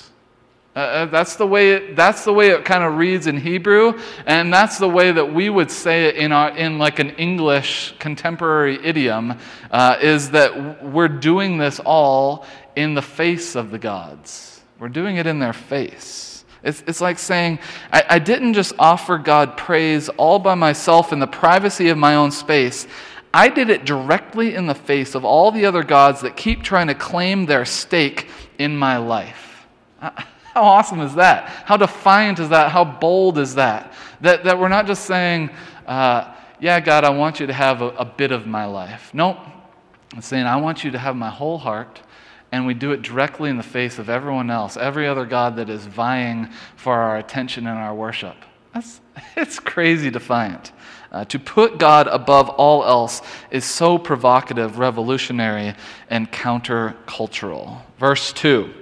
Uh, 0.75 0.79
uh, 0.79 1.07
that's, 1.07 1.37
the 1.37 1.47
way 1.47 1.71
it, 1.71 1.95
that's 1.95 2.25
the 2.25 2.33
way 2.33 2.51
it 2.51 2.65
kind 2.65 2.83
of 2.83 2.97
reads 2.97 3.29
in 3.29 3.37
Hebrew, 3.37 3.97
and 4.27 4.53
that's 4.53 4.79
the 4.79 4.89
way 4.89 5.13
that 5.13 5.33
we 5.33 5.49
would 5.49 5.71
say 5.71 6.07
it 6.07 6.17
in, 6.17 6.33
our, 6.33 6.51
in 6.57 6.79
like 6.79 6.99
an 6.99 7.11
English 7.11 7.95
contemporary 8.01 8.85
idiom, 8.85 9.39
uh, 9.71 9.99
is 10.03 10.31
that 10.31 10.83
we're 10.83 11.07
doing 11.07 11.59
this 11.59 11.79
all 11.79 12.45
in 12.75 12.95
the 12.95 13.03
face 13.03 13.55
of 13.55 13.71
the 13.71 13.79
gods. 13.79 14.63
We're 14.81 14.89
doing 14.89 15.17
it 15.17 15.29
in 15.29 15.39
their 15.39 15.53
face. 15.53 16.45
It's, 16.65 16.83
it's 16.89 17.01
like 17.01 17.21
saying, 17.21 17.61
I, 17.93 18.05
I 18.11 18.19
didn't 18.19 18.55
just 18.55 18.73
offer 18.77 19.17
God 19.17 19.57
praise 19.57 20.09
all 20.09 20.41
by 20.41 20.57
myself 20.57 21.13
in 21.13 21.21
the 21.21 21.29
privacy 21.29 21.91
of 21.91 21.99
my 21.99 22.17
own 22.17 22.33
space. 22.33 22.89
I 23.33 23.49
did 23.49 23.71
it 23.71 23.85
directly 23.85 24.57
in 24.57 24.67
the 24.67 24.75
face 24.75 25.15
of 25.15 25.25
all 25.25 25.53
the 25.53 25.67
other 25.67 25.85
gods 25.85 26.23
that 26.23 26.37
keep 26.37 26.65
trying 26.65 26.89
to 26.89 26.95
claim 26.95 27.47
their 27.47 27.65
stake 27.65 28.29
in 28.59 28.77
my 28.77 28.97
life. 28.97 29.67
How 30.55 30.63
awesome 30.63 31.01
is 31.01 31.17
that? 31.17 31.49
How 31.49 31.77
defiant 31.77 32.39
is 32.39 32.51
that? 32.51 32.71
How 32.71 32.85
bold 32.85 33.39
is 33.39 33.57
that? 33.57 33.93
That, 34.21 34.45
that 34.45 34.57
we're 34.57 34.69
not 34.69 34.87
just 34.87 35.05
saying, 35.05 35.51
uh, 35.85 36.33
yeah, 36.61 36.79
God, 36.79 37.03
I 37.03 37.11
want 37.11 37.41
you 37.41 37.49
to 37.49 37.53
have 37.53 37.83
a, 37.83 37.89
a 37.89 38.05
bit 38.05 38.31
of 38.31 38.47
my 38.47 38.65
life. 38.65 39.11
Nope. 39.13 39.39
It's 40.17 40.29
saying, 40.29 40.47
I 40.47 40.55
want 40.55 40.85
you 40.85 40.93
to 40.93 40.99
have 40.99 41.17
my 41.17 41.29
whole 41.29 41.59
heart, 41.59 42.01
and 42.53 42.67
we 42.67 42.73
do 42.73 42.93
it 42.93 43.03
directly 43.03 43.51
in 43.51 43.57
the 43.57 43.65
face 43.65 43.99
of 43.99 44.09
everyone 44.09 44.49
else, 44.49 44.77
every 44.77 45.09
other 45.09 45.27
God 45.27 45.57
that 45.57 45.69
is 45.69 45.87
vying 45.87 46.49
for 46.77 46.95
our 46.95 47.17
attention 47.17 47.67
and 47.67 47.77
our 47.77 47.93
worship. 47.93 48.37
That's, 48.73 49.01
it's 49.37 49.59
crazy 49.59 50.09
defiant. 50.09 50.71
Uh, 51.11 51.25
to 51.25 51.39
put 51.41 51.79
God 51.79 52.07
above 52.07 52.49
all 52.49 52.85
else 52.85 53.23
is 53.51 53.65
so 53.65 53.99
provocative, 53.99 54.79
revolutionary, 54.79 55.75
and 56.11 56.31
countercultural. 56.31 57.83
Verse 57.99 58.33
2 58.33 58.73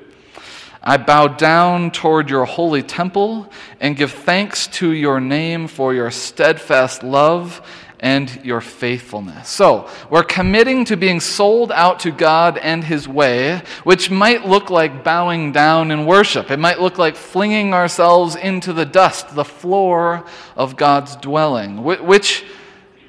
I 0.84 0.96
bow 0.96 1.28
down 1.28 1.92
toward 1.92 2.28
your 2.28 2.44
holy 2.44 2.82
temple 2.82 3.48
and 3.80 3.96
give 3.96 4.10
thanks 4.10 4.66
to 4.68 4.90
your 4.90 5.20
name 5.20 5.68
for 5.68 5.94
your 5.94 6.10
steadfast 6.10 7.04
love 7.04 7.62
and 8.00 8.44
your 8.44 8.60
faithfulness. 8.60 9.48
So, 9.48 9.88
we're 10.10 10.24
committing 10.24 10.84
to 10.86 10.96
being 10.96 11.20
sold 11.20 11.70
out 11.70 12.00
to 12.00 12.10
God 12.10 12.58
and 12.58 12.82
His 12.82 13.06
way, 13.06 13.62
which 13.84 14.10
might 14.10 14.44
look 14.44 14.70
like 14.70 15.04
bowing 15.04 15.52
down 15.52 15.92
in 15.92 16.04
worship. 16.04 16.50
It 16.50 16.58
might 16.58 16.80
look 16.80 16.98
like 16.98 17.14
flinging 17.14 17.72
ourselves 17.72 18.34
into 18.34 18.72
the 18.72 18.84
dust, 18.84 19.36
the 19.36 19.44
floor 19.44 20.24
of 20.56 20.76
God's 20.76 21.14
dwelling, 21.14 21.84
which 21.84 22.44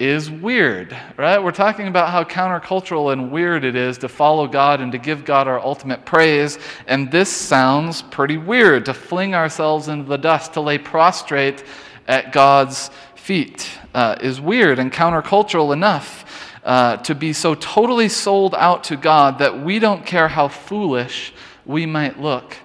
is 0.03 0.29
weird, 0.29 0.95
right? 1.17 1.41
We're 1.41 1.51
talking 1.51 1.87
about 1.87 2.09
how 2.09 2.23
countercultural 2.23 3.13
and 3.13 3.31
weird 3.31 3.63
it 3.63 3.75
is 3.75 3.97
to 3.99 4.09
follow 4.09 4.47
God 4.47 4.81
and 4.81 4.91
to 4.91 4.97
give 4.97 5.23
God 5.23 5.47
our 5.47 5.59
ultimate 5.59 6.05
praise. 6.05 6.59
And 6.87 7.09
this 7.11 7.29
sounds 7.29 8.01
pretty 8.01 8.37
weird 8.37 8.85
to 8.85 8.93
fling 8.93 9.33
ourselves 9.33 9.87
into 9.87 10.07
the 10.07 10.17
dust, 10.17 10.53
to 10.53 10.61
lay 10.61 10.77
prostrate 10.77 11.63
at 12.07 12.33
God's 12.33 12.91
feet, 13.15 13.69
uh, 13.93 14.17
is 14.19 14.41
weird 14.41 14.77
and 14.77 14.91
countercultural 14.91 15.73
enough. 15.73 16.49
Uh, 16.63 16.95
to 16.95 17.13
be 17.13 17.33
so 17.33 17.55
totally 17.55 18.07
sold 18.07 18.55
out 18.55 18.85
to 18.85 18.95
God 18.95 19.39
that 19.39 19.65
we 19.65 19.79
don't 19.79 20.05
care 20.05 20.29
how 20.29 20.47
foolish 20.47 21.33
we 21.65 21.85
might 21.85 22.21
look 22.21 22.55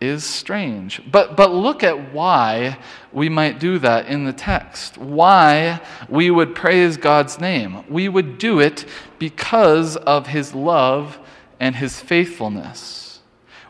is 0.00 0.24
strange. 0.24 1.02
But, 1.10 1.36
but 1.36 1.52
look 1.52 1.82
at 1.82 2.12
why 2.12 2.78
we 3.12 3.28
might 3.28 3.60
do 3.60 3.78
that 3.78 4.06
in 4.06 4.24
the 4.24 4.32
text. 4.32 4.96
Why 4.96 5.80
we 6.08 6.30
would 6.30 6.54
praise 6.54 6.96
God's 6.96 7.38
name. 7.38 7.84
We 7.88 8.08
would 8.08 8.38
do 8.38 8.60
it 8.60 8.86
because 9.18 9.96
of 9.96 10.28
his 10.28 10.54
love 10.54 11.18
and 11.58 11.76
his 11.76 12.00
faithfulness, 12.00 13.20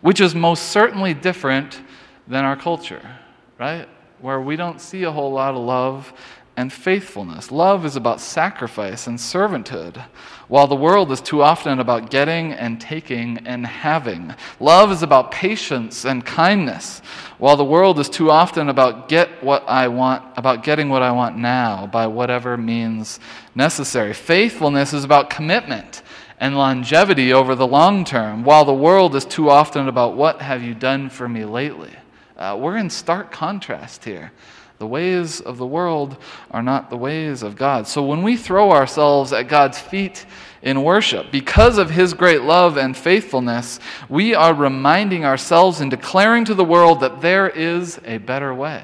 which 0.00 0.20
is 0.20 0.34
most 0.34 0.66
certainly 0.66 1.14
different 1.14 1.82
than 2.28 2.44
our 2.44 2.56
culture, 2.56 3.16
right? 3.58 3.88
Where 4.20 4.40
we 4.40 4.54
don't 4.54 4.80
see 4.80 5.02
a 5.02 5.10
whole 5.10 5.32
lot 5.32 5.54
of 5.54 5.60
love 5.60 6.12
and 6.60 6.70
faithfulness. 6.70 7.50
Love 7.50 7.86
is 7.86 7.96
about 7.96 8.20
sacrifice 8.20 9.06
and 9.06 9.18
servanthood, 9.18 10.04
while 10.46 10.66
the 10.66 10.76
world 10.76 11.10
is 11.10 11.22
too 11.22 11.42
often 11.42 11.80
about 11.80 12.10
getting 12.10 12.52
and 12.52 12.78
taking 12.78 13.38
and 13.46 13.66
having. 13.66 14.34
Love 14.60 14.92
is 14.92 15.02
about 15.02 15.30
patience 15.30 16.04
and 16.04 16.24
kindness, 16.26 17.00
while 17.38 17.56
the 17.56 17.64
world 17.64 17.98
is 17.98 18.10
too 18.10 18.30
often 18.30 18.68
about 18.68 19.08
get 19.08 19.42
what 19.42 19.64
I 19.66 19.88
want, 19.88 20.22
about 20.36 20.62
getting 20.62 20.90
what 20.90 21.00
I 21.00 21.10
want 21.12 21.38
now 21.38 21.86
by 21.86 22.06
whatever 22.06 22.58
means 22.58 23.20
necessary. 23.54 24.12
Faithfulness 24.12 24.92
is 24.92 25.02
about 25.02 25.30
commitment 25.30 26.02
and 26.38 26.58
longevity 26.58 27.32
over 27.32 27.54
the 27.54 27.66
long 27.66 28.04
term, 28.04 28.44
while 28.44 28.66
the 28.66 28.74
world 28.74 29.16
is 29.16 29.24
too 29.24 29.48
often 29.48 29.88
about 29.88 30.14
what 30.14 30.42
have 30.42 30.62
you 30.62 30.74
done 30.74 31.08
for 31.08 31.26
me 31.26 31.46
lately. 31.46 31.94
Uh, 32.36 32.56
we're 32.60 32.76
in 32.76 32.90
stark 32.90 33.32
contrast 33.32 34.04
here. 34.04 34.30
The 34.80 34.86
ways 34.86 35.42
of 35.42 35.58
the 35.58 35.66
world 35.66 36.16
are 36.50 36.62
not 36.62 36.88
the 36.88 36.96
ways 36.96 37.42
of 37.42 37.54
God. 37.54 37.86
So 37.86 38.02
when 38.02 38.22
we 38.22 38.38
throw 38.38 38.72
ourselves 38.72 39.30
at 39.30 39.46
God's 39.46 39.78
feet 39.78 40.24
in 40.62 40.82
worship, 40.82 41.30
because 41.30 41.76
of 41.76 41.90
His 41.90 42.14
great 42.14 42.40
love 42.40 42.78
and 42.78 42.96
faithfulness, 42.96 43.78
we 44.08 44.34
are 44.34 44.54
reminding 44.54 45.26
ourselves 45.26 45.82
and 45.82 45.90
declaring 45.90 46.46
to 46.46 46.54
the 46.54 46.64
world 46.64 47.00
that 47.00 47.20
there 47.20 47.46
is 47.50 48.00
a 48.06 48.16
better 48.16 48.54
way. 48.54 48.82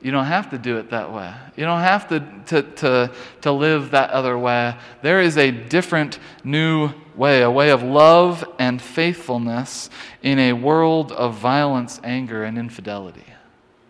You 0.00 0.10
don't 0.10 0.24
have 0.24 0.48
to 0.50 0.58
do 0.58 0.78
it 0.78 0.88
that 0.88 1.12
way. 1.12 1.34
You 1.54 1.66
don't 1.66 1.82
have 1.82 2.08
to, 2.08 2.20
to, 2.46 2.62
to, 2.62 3.12
to 3.42 3.52
live 3.52 3.90
that 3.90 4.08
other 4.08 4.38
way. 4.38 4.74
There 5.02 5.20
is 5.20 5.36
a 5.36 5.50
different, 5.50 6.18
new 6.44 6.90
way, 7.14 7.42
a 7.42 7.50
way 7.50 7.70
of 7.70 7.82
love 7.82 8.42
and 8.58 8.80
faithfulness 8.80 9.90
in 10.22 10.38
a 10.38 10.54
world 10.54 11.12
of 11.12 11.34
violence, 11.34 12.00
anger, 12.02 12.42
and 12.42 12.56
infidelity. 12.56 13.26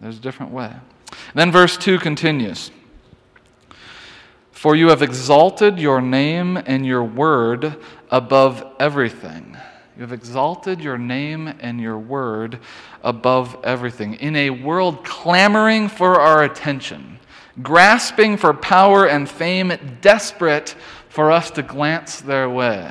There's 0.02 0.18
a 0.18 0.21
different 0.21 0.50
way. 0.50 0.73
Then 1.32 1.52
verse 1.52 1.76
2 1.78 2.00
continues 2.00 2.73
For 4.50 4.75
you 4.75 4.88
have 4.88 5.00
exalted 5.00 5.78
your 5.78 6.00
name 6.00 6.56
and 6.56 6.85
your 6.85 7.04
word 7.04 7.76
above 8.11 8.64
everything. 8.80 9.56
You 9.97 10.02
have 10.02 10.12
exalted 10.12 10.80
your 10.80 10.99
name 10.99 11.47
and 11.61 11.80
your 11.80 11.99
word 11.99 12.59
above 13.04 13.56
everything. 13.62 14.14
In 14.14 14.35
a 14.35 14.50
world 14.50 15.04
clamoring 15.04 15.88
for 15.88 16.21
our 16.21 16.42
attention, 16.42 17.21
grasping 17.62 18.37
for 18.37 18.52
power 18.54 19.06
and 19.06 19.30
fame, 19.30 19.73
desperate 20.00 20.75
for 21.09 21.30
us 21.30 21.50
to 21.52 21.62
glance 21.62 22.21
their 22.21 22.50
way. 22.50 22.90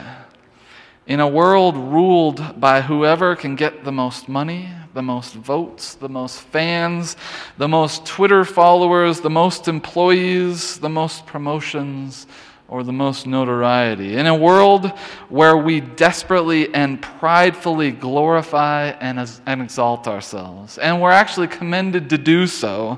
In 1.08 1.20
a 1.20 1.28
world 1.28 1.76
ruled 1.76 2.62
by 2.62 2.82
whoever 2.82 3.36
can 3.36 3.56
get 3.56 3.84
the 3.84 3.92
most 3.92 4.30
money, 4.30 4.70
the 4.94 5.02
most 5.02 5.34
votes, 5.34 5.96
the 5.96 6.10
most 6.10 6.42
fans, 6.42 7.16
the 7.58 7.68
most 7.68 8.06
Twitter 8.06 8.44
followers, 8.44 9.22
the 9.22 9.30
most 9.30 9.68
employees, 9.68 10.80
the 10.80 10.90
most 10.90 11.26
promotions, 11.26 12.28
or 12.68 12.84
the 12.84 12.94
most 12.94 13.28
notoriety. 13.28 14.16
In 14.16 14.28
a 14.28 14.36
world 14.36 14.90
where 15.28 15.58
we 15.58 15.82
desperately 15.82 16.74
and 16.74 17.02
pridefully 17.02 17.92
glorify 17.92 18.86
and, 19.02 19.20
and 19.46 19.62
exalt 19.62 20.08
ourselves, 20.08 20.78
and 20.78 21.02
we're 21.02 21.12
actually 21.12 21.48
commended 21.48 22.10
to 22.10 22.18
do 22.18 22.48
so, 22.48 22.98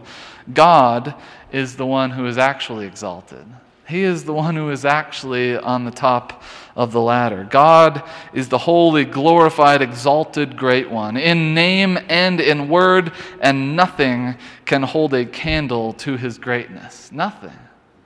God 0.53 1.15
is 1.51 1.75
the 1.75 1.85
one 1.85 2.11
who 2.11 2.27
is 2.27 2.37
actually 2.37 2.85
exalted. 2.85 3.45
He 3.87 4.03
is 4.03 4.23
the 4.23 4.33
one 4.33 4.55
who 4.55 4.69
is 4.69 4.85
actually 4.85 5.57
on 5.57 5.83
the 5.83 5.91
top 5.91 6.41
of 6.75 6.91
the 6.91 7.01
ladder. 7.01 7.45
God 7.49 8.03
is 8.33 8.49
the 8.49 8.57
holy, 8.57 9.03
glorified, 9.03 9.81
exalted, 9.81 10.55
great 10.55 10.89
one, 10.89 11.17
in 11.17 11.53
name 11.53 11.99
and 12.07 12.39
in 12.39 12.69
word, 12.69 13.11
and 13.41 13.75
nothing 13.75 14.35
can 14.65 14.83
hold 14.83 15.13
a 15.13 15.25
candle 15.25 15.93
to 15.93 16.15
his 16.15 16.37
greatness. 16.37 17.11
Nothing, 17.11 17.57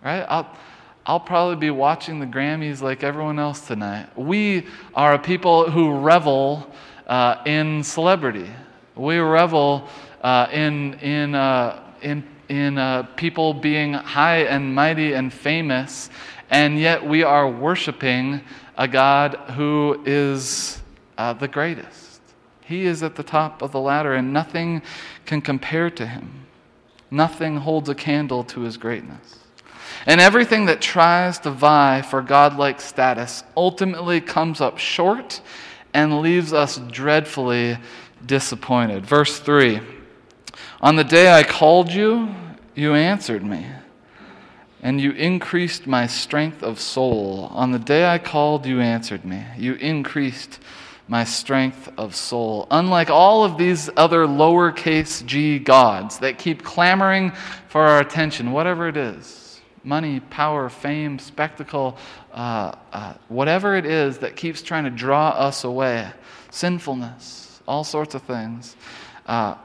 right? 0.04 0.26
I'll, 0.28 0.50
I'll 1.06 1.20
probably 1.20 1.56
be 1.56 1.70
watching 1.70 2.20
the 2.20 2.26
Grammys 2.26 2.82
like 2.82 3.04
everyone 3.04 3.40
else 3.40 3.62
tonight. 3.68 4.10
We 4.18 4.66
are 4.96 5.14
a 5.14 5.20
people 5.20 5.70
who 5.70 5.92
revel 5.92 6.74
uh, 7.06 7.42
in 7.46 7.84
celebrity. 7.84 8.50
We 8.96 9.20
revel 9.20 9.88
uh, 10.22 10.48
in, 10.52 10.96
in, 10.96 11.36
uh, 11.36 11.84
in 12.02 12.28
in 12.50 12.78
uh, 12.78 13.04
people 13.16 13.54
being 13.54 13.94
high 13.94 14.40
and 14.44 14.74
mighty 14.74 15.14
and 15.14 15.34
famous, 15.34 16.10
and 16.50 16.80
yet 16.80 17.06
we 17.06 17.24
are 17.24 17.50
worshiping 17.50 18.42
a 18.78 18.88
God 18.88 19.36
who 19.56 20.02
is 20.06 20.80
uh, 21.18 21.34
the 21.34 21.48
greatest. 21.48 22.22
He 22.62 22.86
is 22.86 23.04
at 23.04 23.16
the 23.16 23.24
top 23.24 23.62
of 23.62 23.72
the 23.72 23.80
ladder, 23.80 24.14
and 24.14 24.34
nothing 24.34 24.82
can 25.26 25.42
compare 25.42 25.90
to 25.92 26.06
him. 26.06 26.46
Nothing 27.10 27.58
holds 27.58 27.90
a 27.90 27.96
candle 27.96 28.44
to 28.46 28.62
his 28.62 28.78
greatness. 28.78 29.40
And 30.06 30.22
everything 30.22 30.66
that 30.66 30.82
tries 30.82 31.40
to 31.40 31.52
vie 31.52 32.02
for 32.02 32.22
godlike 32.22 32.80
status 32.82 33.44
ultimately 33.56 34.22
comes 34.22 34.62
up 34.62 34.78
short 34.78 35.42
and 35.94 36.22
leaves 36.22 36.54
us 36.54 36.78
dreadfully 36.78 37.78
disappointed. 38.26 39.06
Verse 39.06 39.40
3 39.40 39.82
On 40.80 40.96
the 40.96 41.04
day 41.04 41.32
I 41.32 41.42
called 41.42 41.92
you, 41.92 42.30
you 42.76 42.94
answered 42.94 43.44
me, 43.44 43.66
and 44.84 45.02
you 45.02 45.12
increased 45.12 45.88
my 45.88 46.06
strength 46.06 46.62
of 46.62 46.80
soul. 46.80 47.50
On 47.52 47.72
the 47.72 47.80
day 47.80 48.06
I 48.06 48.20
called, 48.20 48.68
you 48.68 48.80
answered 48.80 49.26
me. 49.26 49.44
You 49.58 49.74
increased 49.74 50.60
my 51.08 51.24
strength 51.24 51.90
of 51.98 52.16
soul. 52.16 52.68
Unlike 52.70 53.10
all 53.10 53.44
of 53.44 53.58
these 53.58 53.90
other 53.98 54.28
lowercase 54.28 55.26
g 55.26 55.58
gods 55.58 56.20
that 56.20 56.38
keep 56.38 56.64
clamoring 56.64 57.32
for 57.70 57.82
our 57.82 58.00
attention, 58.00 58.52
whatever 58.52 58.88
it 58.88 58.98
is 58.98 59.46
money, 59.84 60.20
power, 60.20 60.70
fame, 60.70 61.18
spectacle, 61.18 61.98
uh, 62.34 62.76
uh, 62.92 63.14
whatever 63.30 63.78
it 63.78 63.86
is 63.86 64.18
that 64.18 64.36
keeps 64.36 64.62
trying 64.62 64.84
to 64.84 64.90
draw 64.90 65.30
us 65.30 65.64
away, 65.64 66.12
sinfulness, 66.52 67.62
all 67.66 67.86
sorts 67.86 68.14
of 68.14 68.22
things. 68.24 68.76
Uh, 69.26 69.56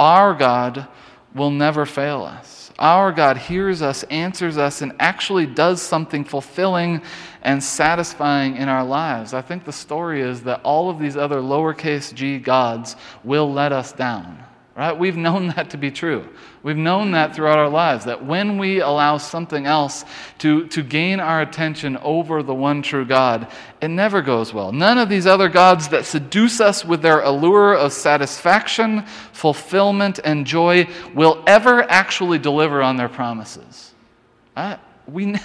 our 0.00 0.34
God 0.34 0.88
will 1.34 1.50
never 1.50 1.84
fail 1.86 2.22
us. 2.22 2.72
Our 2.78 3.12
God 3.12 3.36
hears 3.36 3.82
us, 3.82 4.02
answers 4.04 4.56
us, 4.56 4.80
and 4.80 4.94
actually 4.98 5.44
does 5.44 5.82
something 5.82 6.24
fulfilling 6.24 7.02
and 7.42 7.62
satisfying 7.62 8.56
in 8.56 8.70
our 8.70 8.84
lives. 8.84 9.34
I 9.34 9.42
think 9.42 9.64
the 9.64 9.72
story 9.72 10.22
is 10.22 10.42
that 10.44 10.62
all 10.64 10.88
of 10.88 10.98
these 10.98 11.16
other 11.16 11.40
lowercase 11.40 12.14
g 12.14 12.38
gods 12.38 12.96
will 13.22 13.52
let 13.52 13.72
us 13.72 13.92
down. 13.92 14.42
Right? 14.80 14.98
We've 14.98 15.18
known 15.18 15.48
that 15.48 15.68
to 15.70 15.76
be 15.76 15.90
true. 15.90 16.26
We've 16.62 16.74
known 16.74 17.10
that 17.10 17.36
throughout 17.36 17.58
our 17.58 17.68
lives, 17.68 18.06
that 18.06 18.24
when 18.24 18.56
we 18.56 18.80
allow 18.80 19.18
something 19.18 19.66
else 19.66 20.06
to, 20.38 20.68
to 20.68 20.82
gain 20.82 21.20
our 21.20 21.42
attention 21.42 21.98
over 21.98 22.42
the 22.42 22.54
one 22.54 22.80
true 22.80 23.04
God, 23.04 23.52
it 23.82 23.88
never 23.88 24.22
goes 24.22 24.54
well. 24.54 24.72
None 24.72 24.96
of 24.96 25.10
these 25.10 25.26
other 25.26 25.50
gods 25.50 25.88
that 25.88 26.06
seduce 26.06 26.62
us 26.62 26.82
with 26.82 27.02
their 27.02 27.20
allure 27.20 27.74
of 27.74 27.92
satisfaction, 27.92 29.04
fulfillment, 29.34 30.18
and 30.24 30.46
joy 30.46 30.88
will 31.14 31.44
ever 31.46 31.82
actually 31.82 32.38
deliver 32.38 32.80
on 32.80 32.96
their 32.96 33.10
promises. 33.10 33.92
Right? 34.56 34.78
We, 35.06 35.36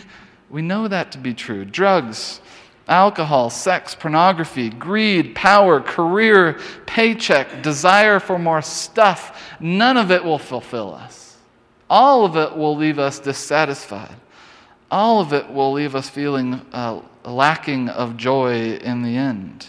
we 0.49 0.61
know 0.61 0.87
that 0.87 1.11
to 1.11 1.17
be 1.17 1.33
true. 1.33 1.65
Drugs, 1.65 2.39
alcohol, 2.87 3.49
sex, 3.49 3.95
pornography, 3.95 4.69
greed, 4.69 5.35
power, 5.35 5.81
career, 5.81 6.59
paycheck, 6.85 7.61
desire 7.61 8.19
for 8.19 8.37
more 8.37 8.61
stuff, 8.61 9.55
none 9.59 9.97
of 9.97 10.11
it 10.11 10.23
will 10.23 10.39
fulfill 10.39 10.93
us. 10.93 11.37
All 11.89 12.25
of 12.25 12.35
it 12.35 12.55
will 12.55 12.75
leave 12.75 12.99
us 12.99 13.19
dissatisfied. 13.19 14.15
All 14.91 15.19
of 15.19 15.33
it 15.33 15.49
will 15.51 15.73
leave 15.73 15.95
us 15.95 16.09
feeling 16.09 16.53
uh, 16.71 17.01
lacking 17.23 17.89
of 17.89 18.17
joy 18.17 18.75
in 18.77 19.01
the 19.01 19.15
end. 19.15 19.67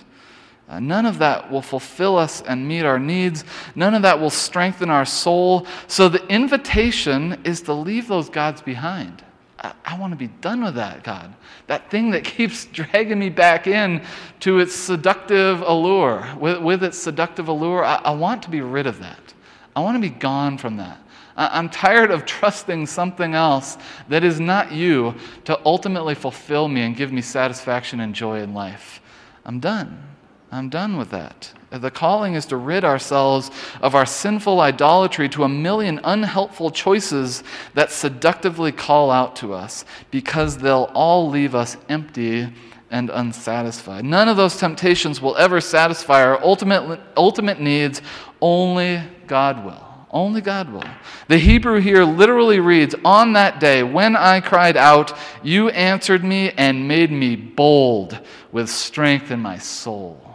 Uh, 0.69 0.81
none 0.81 1.07
of 1.07 1.19
that 1.19 1.51
will 1.51 1.63
fulfill 1.63 2.17
us 2.17 2.43
and 2.43 2.67
meet 2.67 2.83
our 2.83 2.99
needs. 2.99 3.45
None 3.75 3.95
of 3.95 4.03
that 4.03 4.21
will 4.21 4.31
strengthen 4.31 4.91
our 4.91 5.05
soul. 5.05 5.67
So 5.87 6.09
the 6.09 6.27
invitation 6.27 7.41
is 7.45 7.63
to 7.63 7.73
leave 7.73 8.09
those 8.09 8.29
gods 8.29 8.63
behind. 8.63 9.23
I, 9.59 9.99
want 9.99 10.13
to 10.13 10.17
be 10.17 10.27
done 10.27 10.63
with 10.63 10.75
that, 10.75 11.03
God. 11.03 11.35
That 11.67 11.91
thing 11.91 12.11
that 12.11 12.25
keeps 12.37 12.67
dragging 12.67 13.19
me 13.19 13.31
back 13.31 13.67
in 13.67 14.03
to 14.41 14.59
its 14.59 14.75
seductive 14.75 15.63
allure. 15.63 16.29
With, 16.39 16.61
with 16.61 16.85
its 16.85 16.99
seductive 16.99 17.49
allure, 17.49 17.85
I, 17.85 17.97
I 17.97 18.11
want 18.13 18.43
to 18.45 18.51
be 18.51 18.61
rid 18.61 18.87
of 18.87 18.99
that. 19.01 19.35
I 19.75 19.81
want 19.81 19.97
to 19.97 20.01
be 20.01 20.11
gone 20.11 20.59
from 20.59 20.77
that. 20.79 20.99
I'm 21.37 21.69
tired 21.69 22.11
of 22.11 22.25
trusting 22.27 22.87
something 22.87 23.35
else 23.35 23.77
that 24.09 24.25
is 24.25 24.41
not 24.41 24.73
you 24.73 25.15
to 25.45 25.59
ultimately 25.67 26.15
fulfill 26.15 26.69
me 26.69 26.83
and 26.83 26.97
give 26.97 27.13
me 27.13 27.21
satisfaction 27.21 28.01
and 28.01 28.15
joy 28.15 28.41
in 28.41 28.55
life. 28.55 29.01
I'm 29.45 29.61
done. 29.61 30.03
I'm 30.51 30.69
done 30.69 30.97
with 30.97 31.11
that. 31.11 31.53
The 31.79 31.91
calling 31.91 32.35
is 32.35 32.47
to 32.47 32.57
rid 32.57 32.85
ourselves 32.85 33.51
of 33.81 33.95
our 33.95 34.07
sinful 34.07 34.61
idolatry 34.61 35.29
to 35.31 35.45
a 35.45 35.49
million 35.49 36.01
unhelpful 36.05 36.71
choices 36.71 37.43
that 37.75 37.91
seductively 37.91 38.73
call 38.73 39.11
out 39.11 39.37
to 39.37 39.53
us 39.53 39.85
because 40.11 40.59
they'll 40.59 40.91
all 40.95 41.29
leave 41.29 41.55
us 41.55 41.77
empty 41.89 42.53
and 42.91 43.11
unsatisfied. 43.11 44.05
None 44.05 44.29
of 44.29 44.37
those 44.37 44.57
temptations 44.57 45.21
will 45.21 45.37
ever 45.37 45.61
satisfy 45.61 46.23
our 46.25 46.43
ultimate, 46.43 47.01
ultimate 47.17 47.61
needs. 47.61 48.01
Only 48.41 49.03
God 49.27 49.65
will. 49.65 49.83
Only 50.11 50.41
God 50.41 50.73
will. 50.73 50.85
The 51.29 51.39
Hebrew 51.39 51.81
here 51.81 52.05
literally 52.05 52.61
reads 52.61 52.95
On 53.05 53.33
that 53.35 53.61
day, 53.61 53.83
when 53.83 54.17
I 54.17 54.41
cried 54.41 54.77
out, 54.77 55.13
you 55.43 55.69
answered 55.71 56.25
me 56.25 56.53
and 56.53 56.89
made 56.89 57.11
me 57.11 57.37
bold 57.37 58.19
with 58.53 58.71
strength 58.71 59.31
in 59.31 59.41
my 59.41 59.59
soul. 59.59 60.26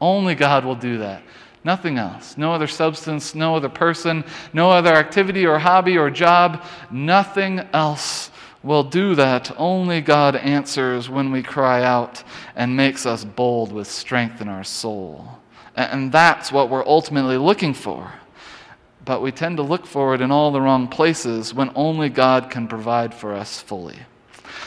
Only 0.00 0.34
God 0.34 0.64
will 0.64 0.74
do 0.74 0.98
that. 0.98 1.22
Nothing 1.62 1.98
else. 1.98 2.38
No 2.38 2.54
other 2.54 2.66
substance, 2.66 3.34
no 3.34 3.54
other 3.54 3.68
person, 3.68 4.24
no 4.52 4.70
other 4.70 4.94
activity 4.94 5.46
or 5.46 5.58
hobby 5.58 5.98
or 5.98 6.10
job. 6.10 6.64
Nothing 6.90 7.60
else 7.72 8.30
will 8.62 8.82
do 8.82 9.14
that. 9.14 9.52
Only 9.58 10.00
God 10.00 10.36
answers 10.36 11.08
when 11.10 11.30
we 11.30 11.42
cry 11.42 11.82
out 11.82 12.22
and 12.56 12.76
makes 12.76 13.04
us 13.04 13.24
bold 13.24 13.72
with 13.72 13.88
strength 13.90 14.40
in 14.40 14.48
our 14.48 14.64
soul. 14.64 15.38
And 15.76 16.10
that's 16.10 16.50
what 16.50 16.70
we're 16.70 16.86
ultimately 16.86 17.36
looking 17.36 17.74
for. 17.74 18.12
But 19.04 19.22
we 19.22 19.32
tend 19.32 19.56
to 19.56 19.62
look 19.62 19.86
for 19.86 20.14
it 20.14 20.20
in 20.20 20.30
all 20.30 20.52
the 20.52 20.60
wrong 20.60 20.88
places 20.88 21.54
when 21.54 21.70
only 21.74 22.08
God 22.08 22.50
can 22.50 22.68
provide 22.68 23.14
for 23.14 23.34
us 23.34 23.60
fully. 23.60 23.98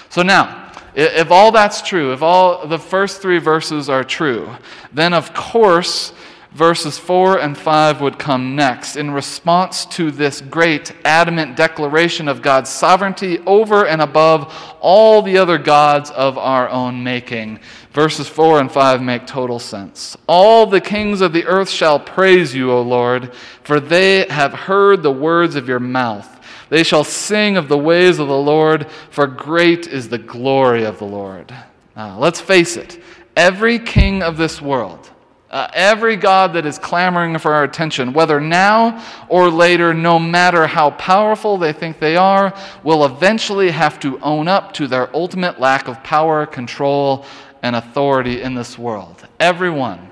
So 0.10 0.22
now, 0.22 0.72
if 0.96 1.32
all 1.32 1.52
that's 1.52 1.82
true, 1.82 2.14
if 2.14 2.22
all 2.22 2.68
the 2.68 2.80
first 2.80 3.22
three 3.22 3.40
verses 3.40 3.90
are 3.90 4.04
true, 4.04 4.50
then 4.92 5.14
of 5.14 5.34
course 5.34 6.14
verses 6.54 7.00
4 7.00 7.40
and 7.40 7.58
5 7.58 8.02
would 8.02 8.20
come 8.20 8.56
next 8.56 8.96
in 8.96 9.10
response 9.10 9.86
to 9.88 10.12
this 10.12 10.40
great 10.40 10.94
adamant 11.04 11.56
declaration 11.58 12.28
of 12.28 12.44
God's 12.44 12.70
sovereignty 12.70 13.40
over 13.40 13.88
and 13.88 14.02
above 14.02 14.54
all 14.80 15.22
the 15.24 15.38
other 15.38 15.58
gods 15.58 16.12
of 16.12 16.38
our 16.38 16.70
own 16.70 17.04
making. 17.04 17.60
Verses 17.92 18.28
4 18.28 18.60
and 18.60 18.72
5 18.72 19.02
make 19.02 19.26
total 19.26 19.60
sense. 19.60 20.16
All 20.28 20.66
the 20.68 20.82
kings 20.82 21.22
of 21.22 21.34
the 21.34 21.46
earth 21.46 21.70
shall 21.70 22.00
praise 22.00 22.54
you, 22.54 22.72
O 22.72 22.82
Lord, 22.82 23.34
for 23.64 23.80
they 23.80 24.28
have 24.30 24.54
heard 24.54 25.02
the 25.02 25.12
words 25.12 25.56
of 25.56 25.68
your 25.68 25.80
mouth. 25.80 26.30
They 26.70 26.84
shall 26.84 27.04
sing 27.04 27.58
of 27.58 27.68
the 27.68 27.78
ways 27.78 28.20
of 28.20 28.28
the 28.28 28.38
Lord, 28.38 28.88
for 29.10 29.28
great 29.28 29.88
is 29.88 30.10
the 30.10 30.18
glory 30.18 30.84
of 30.86 31.00
the 31.00 31.06
Lord. 31.06 31.54
Now, 31.96 32.18
let's 32.18 32.42
face 32.42 32.78
it, 32.78 33.02
every 33.36 33.80
king 33.80 34.24
of 34.24 34.38
this 34.38 34.62
world, 34.62 35.12
uh, 35.52 35.68
every 35.74 36.16
God 36.16 36.54
that 36.54 36.66
is 36.66 36.80
clamoring 36.80 37.38
for 37.38 37.54
our 37.54 37.64
attention, 37.64 38.14
whether 38.14 38.42
now 38.42 39.04
or 39.30 39.50
later, 39.50 39.94
no 39.94 40.18
matter 40.18 40.66
how 40.66 40.90
powerful 40.92 41.58
they 41.58 41.74
think 41.74 42.00
they 42.00 42.16
are, 42.16 42.54
will 42.84 43.06
eventually 43.06 43.70
have 43.70 44.00
to 44.00 44.20
own 44.22 44.48
up 44.48 44.74
to 44.74 44.88
their 44.88 45.16
ultimate 45.16 45.60
lack 45.60 45.88
of 45.88 46.04
power, 46.04 46.48
control, 46.48 47.26
and 47.62 47.76
authority 47.76 48.42
in 48.42 48.56
this 48.56 48.78
world. 48.80 49.28
Everyone, 49.40 50.10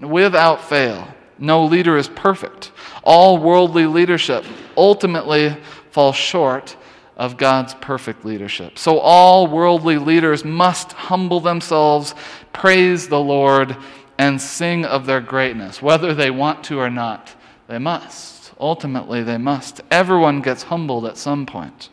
without 0.00 0.64
fail. 0.66 1.06
No 1.38 1.64
leader 1.64 1.96
is 1.96 2.08
perfect. 2.08 2.72
All 3.04 3.38
worldly 3.38 3.86
leadership 3.86 4.44
ultimately 4.76 5.56
fall 5.98 6.12
short 6.12 6.76
of 7.16 7.36
God's 7.36 7.74
perfect 7.74 8.24
leadership. 8.24 8.78
So 8.78 9.00
all 9.00 9.48
worldly 9.48 9.98
leaders 9.98 10.44
must 10.44 10.92
humble 10.92 11.40
themselves, 11.40 12.14
praise 12.52 13.08
the 13.08 13.18
Lord, 13.18 13.76
and 14.16 14.40
sing 14.40 14.84
of 14.84 15.06
their 15.06 15.20
greatness, 15.20 15.82
whether 15.82 16.14
they 16.14 16.30
want 16.30 16.62
to 16.66 16.78
or 16.78 16.88
not. 16.88 17.34
They 17.66 17.80
must. 17.80 18.52
Ultimately, 18.60 19.24
they 19.24 19.38
must. 19.38 19.80
Everyone 19.90 20.40
gets 20.40 20.62
humbled 20.62 21.04
at 21.04 21.16
some 21.16 21.46
point. 21.46 21.88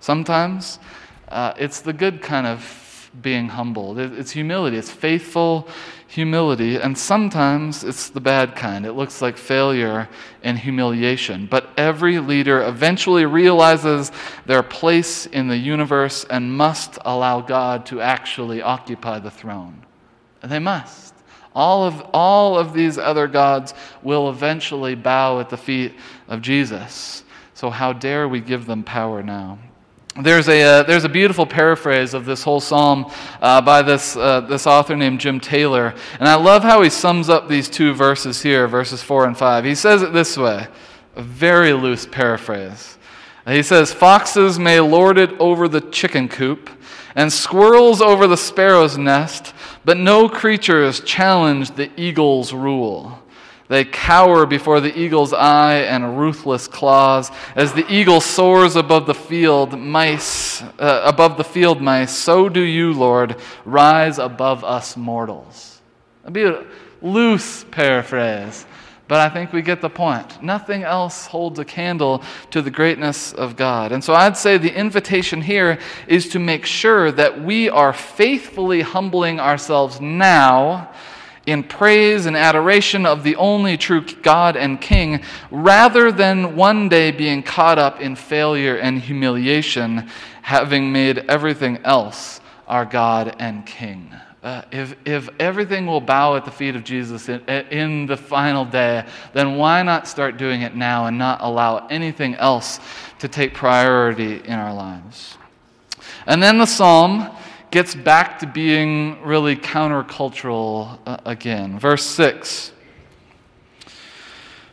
Sometimes 0.00 0.80
uh, 1.28 1.54
it's 1.56 1.80
the 1.80 1.92
good 1.92 2.20
kind 2.22 2.48
of 2.48 3.08
being 3.22 3.50
humbled. 3.50 4.00
It's 4.00 4.32
humility, 4.32 4.78
it's 4.78 4.90
faithful 4.90 5.68
humility, 6.14 6.76
and 6.76 6.96
sometimes 6.96 7.82
it's 7.82 8.08
the 8.08 8.20
bad 8.20 8.54
kind. 8.54 8.86
It 8.86 8.92
looks 8.92 9.20
like 9.20 9.36
failure 9.36 10.08
and 10.44 10.56
humiliation. 10.56 11.46
But 11.46 11.70
every 11.76 12.20
leader 12.20 12.62
eventually 12.62 13.26
realizes 13.26 14.12
their 14.46 14.62
place 14.62 15.26
in 15.26 15.48
the 15.48 15.56
universe 15.56 16.24
and 16.30 16.56
must 16.56 16.98
allow 17.04 17.40
God 17.40 17.84
to 17.86 18.00
actually 18.00 18.62
occupy 18.62 19.18
the 19.18 19.30
throne. 19.30 19.84
They 20.40 20.60
must. 20.60 21.14
All 21.52 21.84
of, 21.84 22.00
all 22.12 22.56
of 22.56 22.74
these 22.74 22.96
other 22.96 23.26
gods 23.26 23.74
will 24.04 24.30
eventually 24.30 24.94
bow 24.94 25.40
at 25.40 25.50
the 25.50 25.56
feet 25.56 25.94
of 26.28 26.42
Jesus. 26.42 27.24
So, 27.54 27.70
how 27.70 27.92
dare 27.92 28.28
we 28.28 28.40
give 28.40 28.66
them 28.66 28.84
power 28.84 29.20
now? 29.20 29.58
There's 30.20 30.48
a, 30.48 30.62
uh, 30.62 30.82
there's 30.84 31.02
a 31.02 31.08
beautiful 31.08 31.44
paraphrase 31.44 32.14
of 32.14 32.24
this 32.24 32.44
whole 32.44 32.60
psalm 32.60 33.10
uh, 33.42 33.60
by 33.60 33.82
this, 33.82 34.16
uh, 34.16 34.42
this 34.42 34.64
author 34.64 34.94
named 34.94 35.18
Jim 35.18 35.40
Taylor. 35.40 35.92
And 36.20 36.28
I 36.28 36.36
love 36.36 36.62
how 36.62 36.82
he 36.82 36.90
sums 36.90 37.28
up 37.28 37.48
these 37.48 37.68
two 37.68 37.94
verses 37.94 38.40
here, 38.40 38.68
verses 38.68 39.02
4 39.02 39.26
and 39.26 39.36
5. 39.36 39.64
He 39.64 39.74
says 39.74 40.02
it 40.02 40.12
this 40.12 40.36
way 40.36 40.68
a 41.16 41.22
very 41.22 41.72
loose 41.72 42.06
paraphrase. 42.06 42.96
He 43.46 43.62
says, 43.62 43.92
Foxes 43.92 44.58
may 44.58 44.80
lord 44.80 45.18
it 45.18 45.32
over 45.38 45.68
the 45.68 45.80
chicken 45.80 46.28
coop, 46.28 46.70
and 47.14 47.32
squirrels 47.32 48.00
over 48.00 48.26
the 48.26 48.36
sparrow's 48.36 48.96
nest, 48.96 49.52
but 49.84 49.96
no 49.96 50.28
creatures 50.28 51.00
challenge 51.00 51.72
the 51.72 51.90
eagle's 52.00 52.52
rule. 52.52 53.20
They 53.68 53.84
cower 53.84 54.44
before 54.44 54.80
the 54.80 54.96
eagle's 54.98 55.32
eye 55.32 55.76
and 55.76 56.18
ruthless 56.18 56.68
claws. 56.68 57.30
As 57.56 57.72
the 57.72 57.90
eagle 57.90 58.20
soars 58.20 58.76
above 58.76 59.06
the 59.06 59.14
field 59.14 59.78
mice, 59.78 60.62
uh, 60.62 61.02
above 61.04 61.38
the 61.38 61.44
field 61.44 61.80
mice, 61.80 62.14
so 62.14 62.48
do 62.50 62.60
you, 62.60 62.92
Lord, 62.92 63.36
rise 63.64 64.18
above 64.18 64.64
us 64.64 64.96
mortals. 64.96 65.80
That'd 66.22 66.34
be 66.34 66.44
a 66.44 66.64
loose 67.00 67.64
paraphrase, 67.70 68.66
but 69.08 69.20
I 69.20 69.30
think 69.30 69.52
we 69.54 69.62
get 69.62 69.80
the 69.80 69.90
point. 69.90 70.42
Nothing 70.42 70.82
else 70.82 71.26
holds 71.26 71.58
a 71.58 71.64
candle 71.64 72.22
to 72.50 72.60
the 72.60 72.70
greatness 72.70 73.32
of 73.32 73.56
God. 73.56 73.92
And 73.92 74.04
so 74.04 74.14
I'd 74.14 74.36
say 74.36 74.58
the 74.58 74.74
invitation 74.74 75.40
here 75.40 75.78
is 76.06 76.28
to 76.30 76.38
make 76.38 76.66
sure 76.66 77.10
that 77.12 77.42
we 77.42 77.70
are 77.70 77.94
faithfully 77.94 78.82
humbling 78.82 79.40
ourselves 79.40 80.02
now 80.02 80.90
in 81.46 81.62
praise 81.62 82.26
and 82.26 82.36
adoration 82.36 83.04
of 83.06 83.22
the 83.22 83.36
only 83.36 83.76
true 83.76 84.04
God 84.22 84.56
and 84.56 84.80
King, 84.80 85.22
rather 85.50 86.10
than 86.10 86.56
one 86.56 86.88
day 86.88 87.10
being 87.10 87.42
caught 87.42 87.78
up 87.78 88.00
in 88.00 88.16
failure 88.16 88.76
and 88.76 88.98
humiliation, 88.98 90.08
having 90.42 90.92
made 90.92 91.18
everything 91.28 91.78
else 91.84 92.40
our 92.66 92.84
God 92.84 93.36
and 93.38 93.66
King. 93.66 94.14
Uh, 94.42 94.62
if, 94.70 94.94
if 95.06 95.28
everything 95.40 95.86
will 95.86 96.02
bow 96.02 96.36
at 96.36 96.44
the 96.44 96.50
feet 96.50 96.76
of 96.76 96.84
Jesus 96.84 97.30
in, 97.30 97.40
in 97.48 98.04
the 98.04 98.16
final 98.16 98.66
day, 98.66 99.04
then 99.32 99.56
why 99.56 99.82
not 99.82 100.06
start 100.06 100.36
doing 100.36 100.60
it 100.60 100.76
now 100.76 101.06
and 101.06 101.16
not 101.16 101.38
allow 101.40 101.86
anything 101.86 102.34
else 102.34 102.78
to 103.20 103.26
take 103.26 103.54
priority 103.54 104.42
in 104.44 104.52
our 104.52 104.74
lives? 104.74 105.38
And 106.26 106.42
then 106.42 106.58
the 106.58 106.66
psalm 106.66 107.34
gets 107.74 107.96
back 107.96 108.38
to 108.38 108.46
being 108.46 109.20
really 109.24 109.56
countercultural 109.56 110.96
uh, 111.04 111.16
again. 111.24 111.76
Verse 111.76 112.06
6 112.06 112.70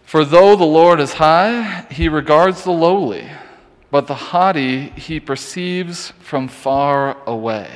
For 0.04 0.24
though 0.24 0.56
the 0.56 0.66
Lord 0.66 1.00
is 1.00 1.14
high, 1.14 1.88
he 1.90 2.08
regards 2.08 2.64
the 2.64 2.72
lowly, 2.72 3.28
but 3.90 4.06
the 4.06 4.14
haughty 4.14 4.90
he 4.90 5.20
perceives 5.20 6.14
from 6.20 6.48
far 6.48 7.18
away. 7.26 7.72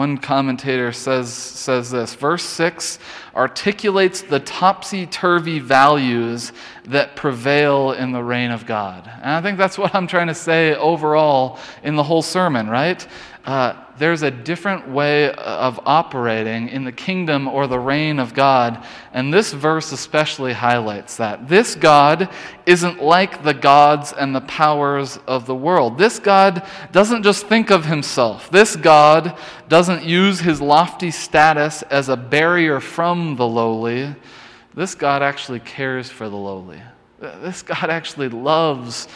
One 0.00 0.16
commentator 0.16 0.92
says, 0.92 1.30
says 1.30 1.90
this 1.90 2.14
Verse 2.14 2.42
6 2.42 2.98
articulates 3.36 4.22
the 4.22 4.40
topsy 4.40 5.04
turvy 5.04 5.58
values 5.58 6.52
that 6.86 7.16
prevail 7.16 7.92
in 7.92 8.10
the 8.10 8.24
reign 8.24 8.50
of 8.50 8.64
God. 8.64 9.06
And 9.06 9.30
I 9.30 9.42
think 9.42 9.58
that's 9.58 9.76
what 9.76 9.94
I'm 9.94 10.06
trying 10.06 10.28
to 10.28 10.34
say 10.34 10.74
overall 10.74 11.58
in 11.82 11.96
the 11.96 12.02
whole 12.02 12.22
sermon, 12.22 12.70
right? 12.70 13.06
Uh, 13.44 13.74
there's 14.00 14.22
a 14.22 14.30
different 14.30 14.88
way 14.88 15.30
of 15.34 15.78
operating 15.84 16.68
in 16.70 16.84
the 16.84 16.90
kingdom 16.90 17.46
or 17.46 17.66
the 17.66 17.78
reign 17.78 18.18
of 18.18 18.34
God, 18.34 18.84
and 19.12 19.32
this 19.32 19.52
verse 19.52 19.92
especially 19.92 20.54
highlights 20.54 21.18
that. 21.18 21.46
This 21.46 21.74
God 21.74 22.30
isn't 22.64 23.02
like 23.02 23.44
the 23.44 23.54
gods 23.54 24.12
and 24.12 24.34
the 24.34 24.40
powers 24.40 25.18
of 25.26 25.46
the 25.46 25.54
world. 25.54 25.98
This 25.98 26.18
God 26.18 26.66
doesn't 26.90 27.22
just 27.22 27.46
think 27.46 27.70
of 27.70 27.84
himself, 27.84 28.50
this 28.50 28.74
God 28.74 29.38
doesn't 29.68 30.02
use 30.02 30.40
his 30.40 30.60
lofty 30.60 31.10
status 31.10 31.82
as 31.82 32.08
a 32.08 32.16
barrier 32.16 32.80
from 32.80 33.36
the 33.36 33.46
lowly. 33.46 34.16
This 34.74 34.94
God 34.94 35.22
actually 35.22 35.60
cares 35.60 36.08
for 36.08 36.28
the 36.28 36.36
lowly. 36.36 36.80
This 37.20 37.62
God 37.62 37.90
actually 37.90 38.30
loves 38.30 39.08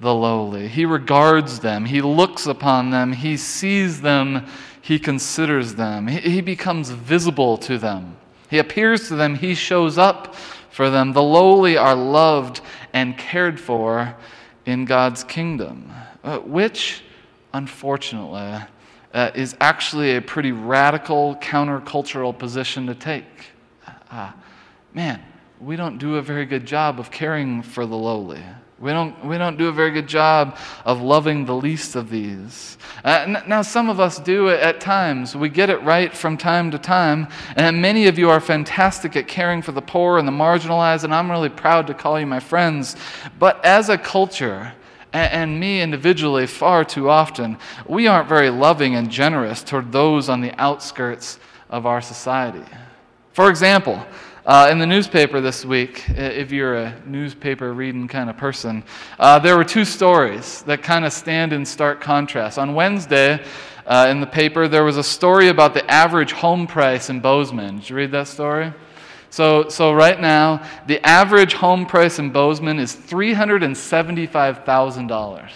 the 0.00 0.14
lowly. 0.14 0.66
He 0.68 0.86
regards 0.86 1.60
them, 1.60 1.84
he 1.84 2.00
looks 2.00 2.46
upon 2.46 2.90
them, 2.90 3.12
he 3.12 3.36
sees 3.36 4.00
them, 4.00 4.46
he 4.80 4.98
considers 4.98 5.74
them, 5.74 6.06
he, 6.08 6.18
he, 6.20 6.40
becomes 6.40 6.90
visible 6.90 7.58
to 7.58 7.78
them. 7.78 8.16
He 8.48 8.58
appears 8.58 9.08
to 9.08 9.16
them, 9.16 9.34
he 9.34 9.54
shows 9.54 9.98
up 9.98 10.34
for 10.70 10.88
them. 10.88 11.12
The 11.12 11.22
lowly 11.22 11.76
are 11.76 11.94
loved 11.94 12.62
and 12.92 13.16
cared 13.18 13.60
for 13.60 14.16
in 14.64 14.86
God's 14.86 15.22
kingdom, 15.22 15.92
uh, 16.24 16.38
which, 16.38 17.02
unfortunately, 17.52 18.66
uh, 19.12 19.30
is 19.34 19.56
actually 19.60 20.16
a 20.16 20.22
pretty 20.22 20.52
radical 20.52 21.36
countercultural 21.36 22.36
position 22.36 22.86
to 22.86 22.94
take. 22.94 23.24
Uh, 24.10 24.32
man, 24.94 25.22
we 25.60 25.76
don't 25.76 25.98
do 25.98 26.16
a 26.16 26.22
very 26.22 26.46
good 26.46 26.64
job 26.64 26.98
of 26.98 27.10
caring 27.10 27.62
for 27.62 27.84
the 27.84 27.96
lowly. 27.96 28.42
We 28.80 28.92
don't, 28.92 29.26
we 29.26 29.36
don't 29.36 29.58
do 29.58 29.68
a 29.68 29.72
very 29.72 29.90
good 29.90 30.06
job 30.06 30.56
of 30.86 31.02
loving 31.02 31.44
the 31.44 31.54
least 31.54 31.96
of 31.96 32.08
these. 32.08 32.78
Uh, 33.04 33.42
now, 33.46 33.60
some 33.60 33.90
of 33.90 34.00
us 34.00 34.18
do 34.18 34.48
it 34.48 34.60
at 34.60 34.80
times. 34.80 35.36
We 35.36 35.50
get 35.50 35.68
it 35.68 35.82
right 35.82 36.16
from 36.16 36.38
time 36.38 36.70
to 36.70 36.78
time. 36.78 37.28
And 37.56 37.82
many 37.82 38.06
of 38.06 38.18
you 38.18 38.30
are 38.30 38.40
fantastic 38.40 39.16
at 39.16 39.28
caring 39.28 39.60
for 39.60 39.72
the 39.72 39.82
poor 39.82 40.16
and 40.16 40.26
the 40.26 40.32
marginalized, 40.32 41.04
and 41.04 41.14
I'm 41.14 41.30
really 41.30 41.50
proud 41.50 41.86
to 41.88 41.94
call 41.94 42.18
you 42.18 42.26
my 42.26 42.40
friends. 42.40 42.96
But 43.38 43.62
as 43.66 43.90
a 43.90 43.98
culture, 43.98 44.72
and, 45.12 45.32
and 45.32 45.60
me 45.60 45.82
individually, 45.82 46.46
far 46.46 46.82
too 46.82 47.10
often, 47.10 47.58
we 47.86 48.06
aren't 48.06 48.30
very 48.30 48.48
loving 48.48 48.94
and 48.94 49.10
generous 49.10 49.62
toward 49.62 49.92
those 49.92 50.30
on 50.30 50.40
the 50.40 50.58
outskirts 50.58 51.38
of 51.68 51.84
our 51.84 52.00
society. 52.00 52.64
For 53.34 53.50
example, 53.50 54.02
uh, 54.50 54.68
in 54.68 54.78
the 54.80 54.86
newspaper 54.86 55.40
this 55.40 55.64
week, 55.64 56.02
if 56.08 56.50
you're 56.50 56.74
a 56.74 56.92
newspaper 57.06 57.72
reading 57.72 58.08
kind 58.08 58.28
of 58.28 58.36
person, 58.36 58.82
uh, 59.20 59.38
there 59.38 59.56
were 59.56 59.62
two 59.62 59.84
stories 59.84 60.62
that 60.62 60.82
kind 60.82 61.04
of 61.04 61.12
stand 61.12 61.52
in 61.52 61.64
stark 61.64 62.00
contrast. 62.00 62.58
On 62.58 62.74
Wednesday, 62.74 63.40
uh, 63.86 64.08
in 64.10 64.20
the 64.20 64.26
paper, 64.26 64.66
there 64.66 64.82
was 64.82 64.96
a 64.96 65.04
story 65.04 65.50
about 65.50 65.72
the 65.72 65.88
average 65.88 66.32
home 66.32 66.66
price 66.66 67.10
in 67.10 67.20
Bozeman. 67.20 67.76
Did 67.76 67.90
you 67.90 67.94
read 67.94 68.10
that 68.10 68.26
story? 68.26 68.72
So, 69.30 69.68
so 69.68 69.92
right 69.92 70.20
now, 70.20 70.68
the 70.88 70.98
average 71.06 71.52
home 71.52 71.86
price 71.86 72.18
in 72.18 72.30
Bozeman 72.30 72.80
is 72.80 72.96
$375,000. 72.96 75.50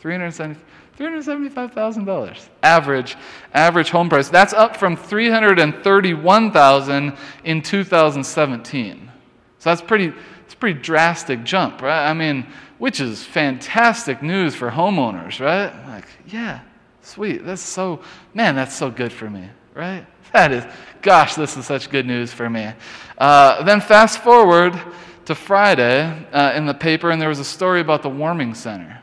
370 0.00 0.60
$375,000 0.98 2.48
average 2.62 3.16
average 3.54 3.88
home 3.90 4.08
price. 4.08 4.28
That's 4.28 4.52
up 4.52 4.76
from 4.76 4.96
331,000 4.96 7.16
in 7.44 7.62
2017. 7.62 9.12
So 9.58 9.70
that's 9.70 9.80
pretty 9.80 10.12
it's 10.44 10.54
a 10.54 10.56
pretty 10.56 10.80
drastic 10.80 11.44
jump, 11.44 11.82
right? 11.82 12.08
I 12.08 12.14
mean, 12.14 12.46
which 12.78 13.00
is 13.00 13.22
fantastic 13.22 14.22
news 14.22 14.56
for 14.56 14.70
homeowners, 14.70 15.40
right? 15.40 15.72
Like, 15.86 16.06
yeah, 16.26 16.60
sweet. 17.02 17.44
That's 17.44 17.60
so 17.62 18.00
man, 18.34 18.56
that's 18.56 18.74
so 18.74 18.90
good 18.90 19.12
for 19.12 19.30
me, 19.30 19.48
right? 19.74 20.04
That 20.34 20.52
is, 20.52 20.62
gosh, 21.00 21.36
this 21.36 21.56
is 21.56 21.64
such 21.64 21.88
good 21.88 22.04
news 22.04 22.34
for 22.34 22.50
me. 22.50 22.70
Uh, 23.16 23.62
then 23.62 23.80
fast 23.80 24.22
forward 24.22 24.78
to 25.24 25.34
Friday 25.34 26.26
uh, 26.32 26.52
in 26.54 26.66
the 26.66 26.74
paper, 26.74 27.10
and 27.10 27.18
there 27.18 27.30
was 27.30 27.38
a 27.38 27.46
story 27.46 27.80
about 27.80 28.02
the 28.02 28.10
warming 28.10 28.52
center 28.52 29.00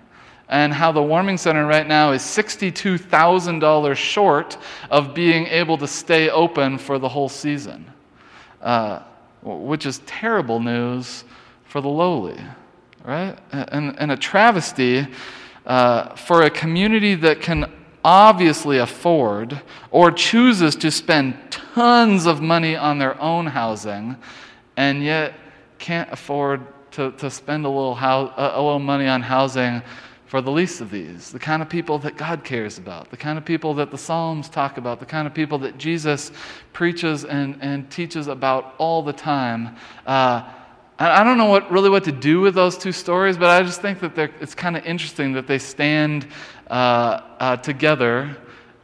and 0.47 0.73
how 0.73 0.91
the 0.91 1.01
warming 1.01 1.37
center 1.37 1.65
right 1.65 1.87
now 1.87 2.11
is 2.11 2.21
$62,000 2.21 3.95
short 3.95 4.57
of 4.91 5.13
being 5.13 5.47
able 5.47 5.77
to 5.77 5.87
stay 5.87 6.29
open 6.29 6.77
for 6.77 6.99
the 6.99 7.09
whole 7.09 7.29
season, 7.29 7.85
uh, 8.61 8.99
which 9.41 9.85
is 9.85 9.99
terrible 10.05 10.59
news 10.59 11.23
for 11.65 11.81
the 11.81 11.89
lowly, 11.89 12.39
right? 13.03 13.37
And, 13.51 13.95
and 13.97 14.11
a 14.11 14.17
travesty 14.17 15.07
uh, 15.65 16.15
for 16.15 16.43
a 16.43 16.49
community 16.49 17.15
that 17.15 17.41
can 17.41 17.71
obviously 18.03 18.77
afford 18.77 19.59
or 19.89 20.11
chooses 20.11 20.75
to 20.75 20.91
spend 20.91 21.35
tons 21.49 22.27
of 22.27 22.39
money 22.39 22.75
on 22.75 22.99
their 22.99 23.19
own 23.19 23.47
housing 23.47 24.15
and 24.77 25.03
yet 25.03 25.33
can't 25.79 26.11
afford 26.11 26.61
to, 26.91 27.11
to 27.13 27.29
spend 27.31 27.65
a 27.65 27.69
little, 27.69 27.95
house, 27.95 28.31
a 28.37 28.61
little 28.61 28.79
money 28.79 29.07
on 29.07 29.21
housing 29.21 29.81
for 30.25 30.41
the 30.41 30.51
least 30.51 30.81
of 30.81 30.89
these, 30.89 31.31
the 31.31 31.39
kind 31.39 31.61
of 31.61 31.69
people 31.69 31.99
that 31.99 32.17
God 32.17 32.43
cares 32.43 32.77
about, 32.77 33.11
the 33.11 33.17
kind 33.17 33.37
of 33.37 33.45
people 33.45 33.75
that 33.75 33.91
the 33.91 33.97
Psalms 33.97 34.49
talk 34.49 34.77
about, 34.77 34.99
the 34.99 35.05
kind 35.05 35.27
of 35.27 35.33
people 35.33 35.59
that 35.59 35.77
Jesus 35.77 36.31
preaches 36.73 37.25
and, 37.25 37.57
and 37.61 37.89
teaches 37.91 38.27
about 38.27 38.73
all 38.79 39.03
the 39.03 39.13
time. 39.13 39.75
Uh, 40.05 40.43
I 40.97 41.23
don't 41.23 41.37
know 41.37 41.45
what, 41.45 41.69
really 41.69 41.89
what 41.89 42.05
to 42.05 42.11
do 42.11 42.39
with 42.39 42.55
those 42.55 42.77
two 42.77 42.93
stories, 42.93 43.37
but 43.37 43.49
I 43.49 43.61
just 43.63 43.81
think 43.81 43.99
that 43.99 44.17
it's 44.17 44.55
kind 44.55 44.77
of 44.77 44.85
interesting 44.85 45.33
that 45.33 45.45
they 45.45 45.59
stand 45.59 46.27
uh, 46.69 47.21
uh, 47.39 47.57
together 47.57 48.35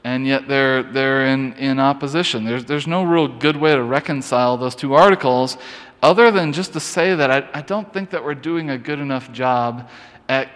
and 0.04 0.28
yet 0.28 0.48
they're, 0.48 0.84
they're 0.84 1.28
in, 1.28 1.54
in 1.54 1.80
opposition. 1.80 2.44
There's, 2.44 2.66
there's 2.66 2.88
no 2.88 3.04
real 3.04 3.28
good 3.28 3.56
way 3.56 3.74
to 3.74 3.84
reconcile 3.84 4.58
those 4.58 4.76
two 4.76 4.94
articles 4.94 5.58
other 6.04 6.32
than 6.32 6.52
just 6.52 6.74
to 6.74 6.80
say 6.80 7.16
that 7.16 7.32
I, 7.32 7.48
I 7.54 7.62
don't 7.62 7.92
think 7.94 8.10
that 8.10 8.24
we're 8.24 8.36
doing 8.36 8.72
a 8.72 8.78
good 8.78 9.00
enough 9.00 9.32
job 9.32 9.90
at 10.28 10.50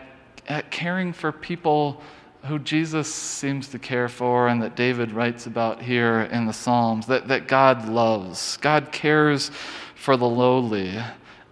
at 0.48 0.72
caring 0.72 1.14
for 1.14 1.32
people 1.32 2.02
who 2.46 2.60
Jesus 2.60 3.14
seems 3.14 3.68
to 3.70 3.80
care 3.80 4.08
for 4.08 4.48
and 4.48 4.62
that 4.62 4.76
David 4.76 5.12
writes 5.12 5.48
about 5.48 5.82
here 5.82 6.22
in 6.32 6.46
the 6.46 6.54
Psalms, 6.54 7.08
that, 7.08 7.28
that 7.28 7.48
God 7.48 7.90
loves. 7.90 8.58
God 8.58 8.92
cares 8.92 9.50
for 9.96 10.16
the 10.16 10.28
lowly. 10.28 11.00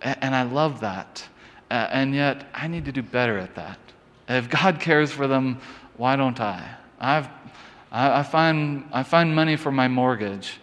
And 0.01 0.35
I 0.35 0.43
love 0.43 0.81
that. 0.81 1.27
And 1.69 2.13
yet, 2.13 2.47
I 2.53 2.67
need 2.67 2.85
to 2.85 2.91
do 2.91 3.01
better 3.01 3.39
at 3.39 3.55
that. 3.55 3.79
If 4.29 4.49
God 4.49 4.79
cares 4.79 5.11
for 5.11 5.27
them, 5.27 5.59
why 5.97 6.15
don't 6.15 6.39
I? 6.39 6.75
I've, 6.99 7.27
I, 7.91 8.23
find, 8.23 8.87
I 8.91 9.03
find 9.03 9.35
money 9.35 9.55
for 9.55 9.71
my 9.71 9.87
mortgage, 9.87 10.59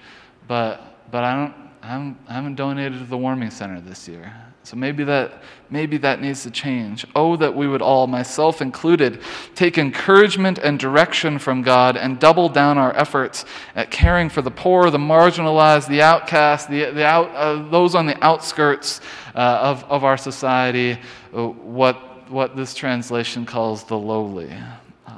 but, 0.47 1.11
but 1.11 1.25
I, 1.25 1.35
don't, 1.35 1.70
I, 1.83 1.87
haven't, 1.87 2.19
I 2.29 2.35
haven't 2.35 2.57
donated 2.57 2.99
to 2.99 3.05
the 3.05 3.17
warming 3.17 3.51
center 3.51 3.81
this 3.81 4.07
year. 4.07 4.33
So 4.63 4.77
maybe 4.77 5.05
that, 5.05 5.43
maybe 5.71 5.97
that 5.99 6.21
needs 6.21 6.43
to 6.43 6.51
change. 6.51 7.07
Oh, 7.17 7.35
that 7.37 7.57
we 7.57 7.67
would 7.67 7.81
all, 7.81 8.07
myself 8.07 8.61
included, 8.61 9.23
take 9.55 9.79
encouragement 9.79 10.59
and 10.59 10.79
direction 10.79 11.39
from 11.39 11.63
God 11.63 11.97
and 11.97 12.21
double 12.21 12.51
down 12.51 12.77
our 12.77 12.95
efforts 12.95 13.47
at 13.75 13.91
caring 13.91 14.29
for 14.29 14.43
the 14.43 14.51
poor, 14.51 14.91
the 14.91 14.99
marginalized, 14.99 15.89
the 15.89 16.03
outcast, 16.03 16.69
the, 16.69 16.91
the 16.91 17.05
out, 17.05 17.35
uh, 17.35 17.69
those 17.71 17.95
on 17.95 18.05
the 18.05 18.23
outskirts 18.23 19.01
uh, 19.35 19.39
of, 19.39 19.85
of 19.85 20.05
our 20.05 20.19
society, 20.19 20.99
uh, 21.35 21.49
what, 21.49 22.31
what 22.31 22.55
this 22.55 22.75
translation 22.75 23.47
calls 23.47 23.85
the 23.85 23.99
lowly. 23.99 24.53
Uh, 25.07 25.13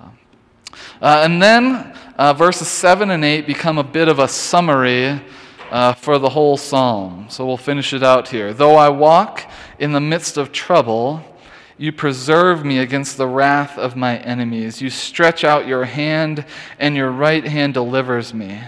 uh 1.02 1.20
and 1.24 1.42
then 1.42 1.92
uh, 2.16 2.32
verses 2.32 2.68
7 2.68 3.10
and 3.10 3.24
8 3.24 3.46
become 3.46 3.78
a 3.78 3.84
bit 3.84 4.06
of 4.06 4.20
a 4.20 4.28
summary 4.28 5.20
uh, 5.72 5.94
for 5.94 6.18
the 6.18 6.28
whole 6.28 6.58
psalm. 6.58 7.26
So 7.30 7.46
we'll 7.46 7.56
finish 7.56 7.94
it 7.94 8.02
out 8.02 8.28
here. 8.28 8.52
Though 8.52 8.76
I 8.76 8.90
walk 8.90 9.50
in 9.78 9.92
the 9.92 10.00
midst 10.00 10.36
of 10.36 10.52
trouble, 10.52 11.24
you 11.78 11.92
preserve 11.92 12.62
me 12.62 12.78
against 12.78 13.16
the 13.16 13.26
wrath 13.26 13.78
of 13.78 13.96
my 13.96 14.18
enemies. 14.18 14.82
You 14.82 14.90
stretch 14.90 15.44
out 15.44 15.66
your 15.66 15.86
hand, 15.86 16.44
and 16.78 16.94
your 16.94 17.10
right 17.10 17.44
hand 17.44 17.72
delivers 17.72 18.34
me. 18.34 18.60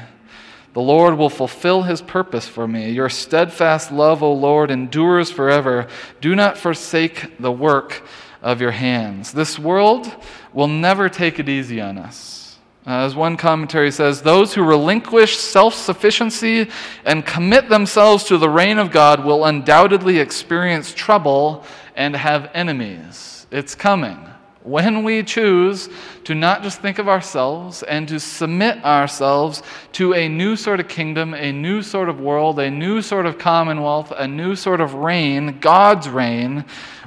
The 0.73 0.81
Lord 0.81 1.19
will 1.19 1.29
fulfill 1.29 1.83
his 1.83 2.01
purpose 2.01 2.49
for 2.49 2.67
me. 2.67 2.91
Your 2.91 3.11
steadfast 3.11 3.93
love, 3.93 4.23
O 4.23 4.33
Lord, 4.33 4.71
endures 4.71 5.31
forever. 5.31 5.87
Do 6.23 6.35
not 6.35 6.57
forsake 6.57 7.39
the 7.39 7.53
work 7.53 8.03
of 8.43 8.63
your 8.63 8.71
hands. 8.71 9.31
This 9.31 9.59
world 9.59 10.11
will 10.55 10.69
never 10.69 11.11
take 11.11 11.39
it 11.39 11.51
easy 11.51 11.83
on 11.83 11.99
us. 11.99 12.44
Uh, 12.87 13.07
as 13.07 13.15
one 13.15 13.37
commentary 13.39 13.91
says, 13.91 14.21
those 14.21 14.53
who 14.53 14.63
relinquish 14.63 15.39
self 15.39 15.75
sufficiency 15.75 16.69
and 17.07 17.25
commit 17.25 17.71
themselves 17.71 18.25
to 18.25 18.37
the 18.37 18.49
reign 18.49 18.79
of 18.79 18.91
God 18.91 19.25
will 19.25 19.47
undoubtedly 19.47 20.19
experience 20.19 20.93
trouble 20.93 21.65
and 21.97 22.15
have 22.15 22.51
enemies. 22.53 23.47
It's 23.51 23.75
coming. 23.75 24.19
When 24.65 25.03
we 25.03 25.23
choose 25.23 25.89
to 26.25 26.35
not 26.35 26.63
just 26.63 26.81
think 26.81 26.99
of 26.99 27.09
ourselves 27.09 27.83
and 27.83 28.09
to 28.09 28.19
submit 28.19 28.83
ourselves 28.83 29.63
to 29.93 30.15
a 30.15 30.29
new 30.29 30.57
sort 30.57 30.81
of 30.81 30.89
kingdom, 30.89 31.35
a 31.35 31.53
new 31.53 31.83
sort 31.83 32.09
of 32.09 32.19
world, 32.19 32.59
a 32.59 32.71
new 32.71 33.03
sort 33.03 33.27
of 33.27 33.39
commonwealth, 33.39 34.13
a 34.17 34.27
new 34.27 34.57
sort 34.57 34.81
of 34.81 34.95
reign, 34.95 35.59
God's 35.61 36.09
reign, 36.09 36.65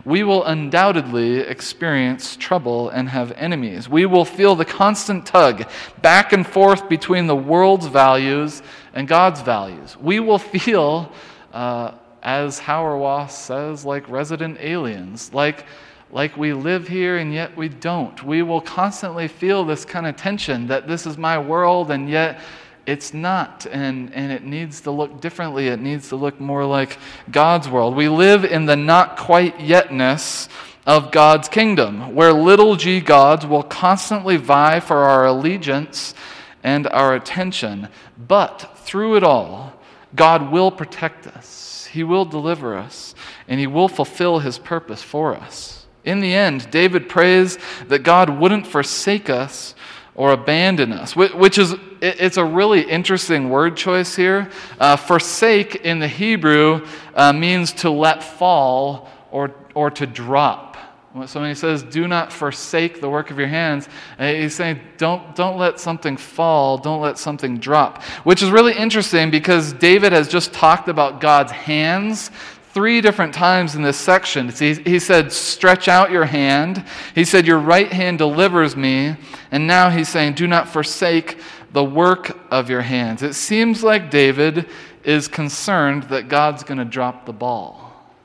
we 0.08 0.24
will 0.24 0.46
undoubtedly 0.46 1.40
experience 1.40 2.38
trouble 2.38 2.88
and 2.92 3.10
have 3.10 3.34
enemies. 3.34 3.90
We 3.90 4.06
will 4.06 4.24
feel 4.24 4.56
the 4.56 4.64
constant 4.64 5.26
tug 5.26 5.70
back 6.02 6.32
and 6.32 6.48
forth 6.48 6.88
between 6.88 7.28
the 7.28 7.36
world's 7.36 7.88
values 7.88 8.64
and 8.94 9.06
God's 9.06 9.42
values. 9.42 9.98
We 9.98 10.22
will 10.22 10.40
feel, 10.40 11.12
uh, 11.52 11.92
as 12.24 12.58
Hauerwas 12.58 13.32
says, 13.32 13.84
like 13.84 14.08
resident 14.08 14.60
aliens, 14.62 15.34
like 15.34 15.66
like 16.10 16.38
we 16.38 16.54
live 16.54 16.88
here 16.88 17.18
and 17.18 17.34
yet 17.34 17.58
we 17.58 17.68
don't. 17.68 18.24
We 18.24 18.42
will 18.42 18.62
constantly 18.62 19.28
feel 19.28 19.66
this 19.66 19.84
kind 19.84 20.08
of 20.08 20.16
tension 20.16 20.68
that 20.68 20.88
this 20.88 21.06
is 21.06 21.18
my 21.18 21.38
world 21.38 21.92
and 21.92 22.10
yet 22.10 22.40
it's 22.88 23.14
not. 23.14 23.68
And, 23.70 24.14
and 24.16 24.32
it 24.32 24.44
needs 24.44 24.82
to 24.82 24.92
look 24.92 25.22
differently. 25.22 25.68
It 25.68 25.82
needs 25.82 26.10
to 26.10 26.16
look 26.16 26.40
more 26.40 26.66
like 26.66 26.98
God's 27.30 27.70
world. 27.70 27.96
We 27.96 28.10
live 28.10 28.46
in 28.46 28.66
the 28.66 28.78
not 28.78 29.18
quite 29.18 29.58
yetness 29.58 30.48
of 30.88 31.12
God's 31.12 31.50
kingdom, 31.50 32.16
where 32.16 32.32
little 32.32 32.78
g 32.78 33.02
gods 33.02 33.46
will 33.46 33.62
constantly 33.62 34.38
vie 34.38 34.80
for 34.80 35.00
our 35.00 35.26
allegiance 35.26 36.16
and 36.64 36.88
our 36.88 37.14
attention. 37.14 37.90
But 38.18 38.72
through 38.78 39.18
it 39.18 39.24
all, 39.24 39.74
God 40.16 40.50
will 40.50 40.72
protect 40.72 41.28
us, 41.28 41.90
He 41.92 42.04
will 42.04 42.24
deliver 42.24 42.78
us, 42.78 43.14
and 43.50 43.60
He 43.60 43.68
will 43.68 43.90
fulfill 43.90 44.40
His 44.40 44.58
purpose 44.58 45.04
for 45.04 45.36
us. 45.36 45.86
In 46.06 46.22
the 46.22 46.34
end, 46.34 46.72
David 46.72 47.10
prays 47.10 47.60
that 47.90 48.04
God 48.04 48.30
wouldn't 48.30 48.66
forsake 48.66 49.30
us 49.30 49.76
or 50.16 50.32
abandon 50.32 50.94
us, 50.94 51.18
which 51.18 51.58
is 51.58 51.76
it's 52.02 52.38
a 52.38 52.46
really 52.46 52.82
interesting 52.82 53.50
word 53.50 53.78
choice 53.78 54.16
here. 54.16 54.50
Uh, 54.80 54.96
forsake 54.96 55.76
in 55.78 56.00
the 56.00 56.08
Hebrew 56.08 56.86
uh, 57.16 57.34
means 57.34 57.74
to 57.74 57.90
let 57.90 58.24
fall 58.24 59.10
or, 59.32 59.54
or 59.74 59.92
to 59.92 60.06
drop. 60.06 60.78
So 61.26 61.40
when 61.40 61.50
he 61.50 61.56
says, 61.56 61.82
do 61.82 62.08
not 62.08 62.32
forsake 62.32 63.02
the 63.02 63.10
work 63.10 63.32
of 63.32 63.40
your 63.40 63.48
hands, 63.48 63.90
uh, 64.20 64.28
he's 64.28 64.54
saying, 64.54 64.80
don't, 64.98 65.36
don't 65.36 65.58
let 65.58 65.80
something 65.80 66.16
fall, 66.16 66.78
don't 66.78 67.02
let 67.02 67.18
something 67.18 67.58
drop. 67.58 68.04
Which 68.24 68.44
is 68.44 68.52
really 68.52 68.74
interesting 68.74 69.32
because 69.32 69.74
David 69.74 70.12
has 70.12 70.28
just 70.28 70.54
talked 70.54 70.90
about 70.90 71.20
God's 71.20 71.52
hands 71.52 72.30
three 72.78 73.02
different 73.02 73.34
times 73.34 73.74
in 73.74 73.82
this 73.82 73.98
section. 73.98 74.50
He, 74.50 74.76
he 74.76 75.00
said, 75.00 75.32
Stretch 75.32 75.88
out 75.88 76.12
your 76.12 76.26
hand. 76.26 76.86
He 77.16 77.26
said, 77.26 77.48
Your 77.48 77.58
right 77.58 77.92
hand 77.92 78.20
delivers 78.20 78.76
me. 78.76 79.16
And 79.50 79.66
now 79.66 79.90
he's 79.90 80.10
saying, 80.10 80.34
Do 80.34 80.46
not 80.46 80.70
forsake 80.70 81.40
the 81.72 81.84
work 81.84 82.38
of 82.52 82.70
your 82.70 82.82
hands. 82.82 83.24
It 83.24 83.34
seems 83.34 83.84
like 83.84 84.10
David 84.10 84.68
is 85.04 85.28
concerned 85.28 86.04
that 86.04 86.28
God's 86.28 86.64
going 86.64 86.78
to 86.78 86.86
drop 86.86 87.26
the 87.26 87.34
ball. 87.34 87.84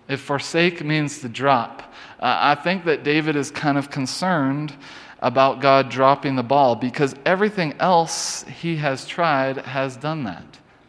If 0.08 0.20
forsake 0.20 0.84
means 0.84 1.20
to 1.20 1.28
drop, 1.28 1.82
uh, 2.20 2.38
I 2.40 2.54
think 2.54 2.84
that 2.84 3.04
David 3.04 3.36
is 3.36 3.50
kind 3.50 3.78
of 3.78 3.90
concerned 3.90 4.74
about 5.20 5.60
God 5.60 5.88
dropping 5.88 6.34
the 6.34 6.42
ball 6.42 6.74
because 6.74 7.14
everything 7.24 7.74
else 7.78 8.44
he 8.44 8.76
has 8.76 9.06
tried 9.06 9.58
has 9.58 9.96
done 9.96 10.24
that. 10.24 10.44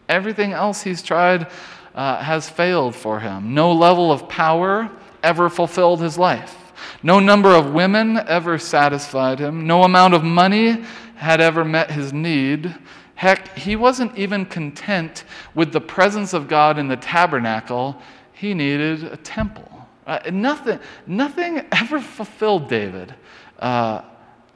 Everything 0.09 0.51
else 0.51 0.81
he's 0.81 1.03
tried 1.03 1.47
uh, 1.93 2.17
has 2.17 2.49
failed 2.49 2.95
for 2.95 3.19
him. 3.19 3.53
No 3.53 3.71
level 3.71 4.11
of 4.11 4.27
power 4.27 4.89
ever 5.21 5.49
fulfilled 5.49 6.01
his 6.01 6.17
life. 6.17 6.57
No 7.03 7.19
number 7.19 7.49
of 7.49 7.73
women 7.73 8.17
ever 8.17 8.57
satisfied 8.57 9.39
him. 9.39 9.67
No 9.67 9.83
amount 9.83 10.13
of 10.13 10.23
money 10.23 10.83
had 11.15 11.41
ever 11.41 11.63
met 11.63 11.91
his 11.91 12.13
need. 12.13 12.75
Heck, 13.15 13.57
he 13.57 13.75
wasn't 13.75 14.17
even 14.17 14.45
content 14.45 15.23
with 15.55 15.71
the 15.71 15.81
presence 15.81 16.33
of 16.33 16.47
God 16.47 16.77
in 16.77 16.87
the 16.87 16.97
tabernacle. 16.97 18.01
He 18.33 18.53
needed 18.53 19.03
a 19.03 19.17
temple. 19.17 19.69
Uh, 20.05 20.19
nothing, 20.31 20.79
nothing 21.07 21.65
ever 21.71 22.01
fulfilled 22.01 22.67
David 22.67 23.15
uh, 23.59 24.01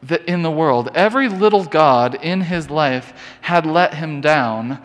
that 0.04 0.26
in 0.26 0.44
the 0.44 0.52
world. 0.52 0.90
Every 0.94 1.30
little 1.30 1.64
God 1.64 2.16
in 2.16 2.42
his 2.42 2.70
life 2.70 3.14
had 3.42 3.66
let 3.66 3.94
him 3.94 4.22
down, 4.22 4.82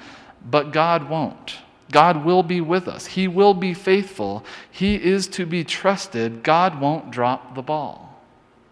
but 0.49 0.73
God 0.73 1.09
won't. 1.09 1.57
God 1.91 2.25
will 2.25 2.43
be 2.43 2.61
with 2.61 2.89
us. 2.89 3.07
He 3.07 3.29
will 3.29 3.55
be 3.55 3.75
faithful. 3.75 4.45
He 4.71 4.95
is 4.95 5.29
to 5.29 5.45
be 5.45 5.63
trusted. 5.63 6.43
God 6.43 6.81
won't 6.81 7.11
drop 7.11 7.55
the 7.55 7.63
ball, 7.63 8.21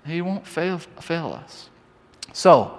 He 0.07 0.23
won't 0.23 0.47
fail, 0.47 0.79
fail 0.79 1.33
us. 1.33 1.69
So, 2.33 2.79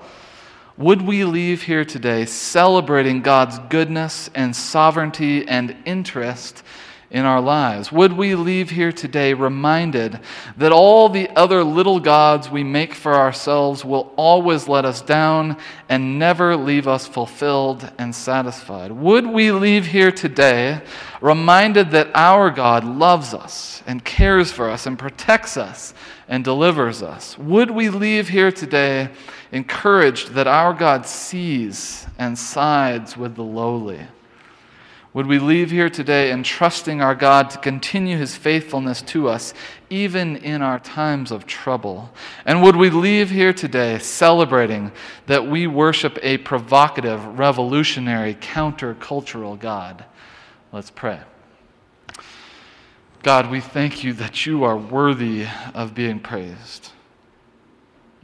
would 0.78 1.02
we 1.02 1.26
leave 1.26 1.64
here 1.64 1.86
today 1.86 2.26
celebrating 2.26 3.22
God's 3.22 3.60
goodness 3.70 4.30
and 4.34 4.56
sovereignty 4.56 5.48
and 5.48 5.76
interest 5.86 6.64
in 7.12 7.26
our 7.26 7.42
lives? 7.42 7.92
Would 7.92 8.14
we 8.14 8.36
leave 8.36 8.70
here 8.70 8.92
today 8.92 9.34
reminded 9.34 10.20
that 10.58 10.72
all 10.72 11.10
the 11.10 11.30
other 11.36 11.64
little 11.64 12.00
gods 12.00 12.50
we 12.50 12.64
make 12.64 12.94
for 12.94 13.14
ourselves 13.14 13.84
will 13.84 14.14
always 14.16 14.68
let 14.68 14.86
us 14.86 15.02
down 15.02 15.58
and 15.90 16.18
never 16.18 16.56
leave 16.56 16.88
us 16.88 17.06
fulfilled 17.06 17.92
and 17.98 18.16
satisfied? 18.16 18.92
Would 18.94 19.28
we 19.28 19.52
leave 19.52 19.86
here 19.88 20.12
today 20.12 20.82
reminded 21.20 21.92
that 21.92 22.10
our 22.16 22.50
God 22.50 22.86
loves 22.86 23.34
us 23.34 23.84
and 23.86 24.04
cares 24.04 24.52
for 24.52 24.70
us 24.70 24.88
and 24.88 24.98
protects 24.98 25.58
us 25.58 25.94
and 26.32 26.46
delivers 26.46 27.04
us? 27.04 27.38
Would 27.38 27.70
we 27.70 27.90
leave 27.90 28.30
here 28.30 28.54
today 28.54 29.10
encouraged 29.52 30.30
that 30.30 30.48
our 30.48 30.74
God 30.74 31.06
sees 31.06 32.08
and 32.18 32.40
sides 32.40 33.18
with 33.18 33.36
the 33.36 33.44
lowly? 33.44 34.00
Would 35.14 35.28
we 35.28 35.40
leave 35.40 35.72
here 35.72 35.90
today 35.90 36.32
entrusting 36.32 37.02
our 37.02 37.16
God 37.16 37.50
to 37.50 37.58
continue 37.58 38.18
his 38.18 38.34
faithfulness 38.34 39.02
to 39.04 39.28
us, 39.28 39.54
even 39.90 40.38
in 40.38 40.62
our 40.62 40.80
times 40.80 41.32
of 41.32 41.46
trouble? 41.46 42.10
And 42.46 42.64
would 42.64 42.78
we 42.78 42.90
leave 42.90 43.30
here 43.30 43.52
today 43.52 44.00
celebrating 44.00 44.94
that 45.28 45.46
we 45.46 45.68
worship 45.68 46.18
a 46.22 46.38
provocative, 46.38 47.38
revolutionary, 47.38 48.36
countercultural 48.36 49.60
God? 49.60 50.06
Let's 50.72 50.92
pray. 50.92 51.20
God, 53.24 53.52
we 53.52 53.60
thank 53.62 54.04
you 54.04 54.14
that 54.14 54.46
you 54.46 54.64
are 54.64 54.78
worthy 54.78 55.46
of 55.74 55.94
being 55.94 56.20
praised. 56.20 56.90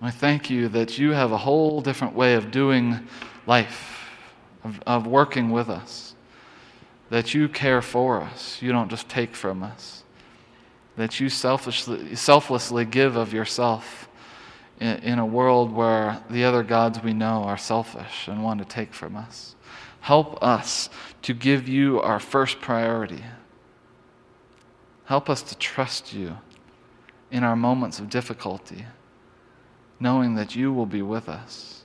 I 0.01 0.11
thank 0.11 0.49
you 0.49 0.67
that 0.69 0.97
you 0.97 1.11
have 1.11 1.31
a 1.31 1.37
whole 1.37 1.81
different 1.81 2.15
way 2.15 2.33
of 2.33 2.51
doing 2.51 3.07
life, 3.45 4.09
of, 4.63 4.79
of 4.85 5.07
working 5.07 5.51
with 5.51 5.69
us 5.69 6.15
that 7.09 7.33
you 7.33 7.47
care 7.47 7.81
for 7.81 8.21
us. 8.21 8.61
You 8.61 8.71
don't 8.71 8.89
just 8.89 9.07
take 9.07 9.35
from 9.35 9.63
us. 9.63 10.03
That 10.95 11.19
you 11.19 11.29
selfishly, 11.29 12.15
selflessly 12.15 12.85
give 12.85 13.15
of 13.15 13.33
yourself 13.33 14.09
in, 14.79 14.97
in 14.97 15.19
a 15.19 15.25
world 15.25 15.71
where 15.71 16.21
the 16.29 16.43
other 16.43 16.63
gods 16.63 17.01
we 17.01 17.13
know 17.13 17.43
are 17.43 17.57
selfish 17.57 18.27
and 18.27 18.43
want 18.43 18.59
to 18.59 18.65
take 18.65 18.93
from 18.93 19.15
us. 19.15 19.55
Help 20.01 20.41
us 20.43 20.89
to 21.21 21.33
give 21.33 21.67
you 21.67 22.01
our 22.01 22.19
first 22.19 22.59
priority. 22.61 23.23
Help 25.07 25.29
us 25.29 25.41
to 25.41 25.57
trust 25.57 26.13
you 26.13 26.37
in 27.31 27.43
our 27.43 27.55
moments 27.55 27.97
of 27.97 28.09
difficulty, 28.09 28.85
knowing 30.01 30.35
that 30.35 30.53
you 30.53 30.71
will 30.73 30.85
be 30.85 31.01
with 31.01 31.29
us. 31.29 31.83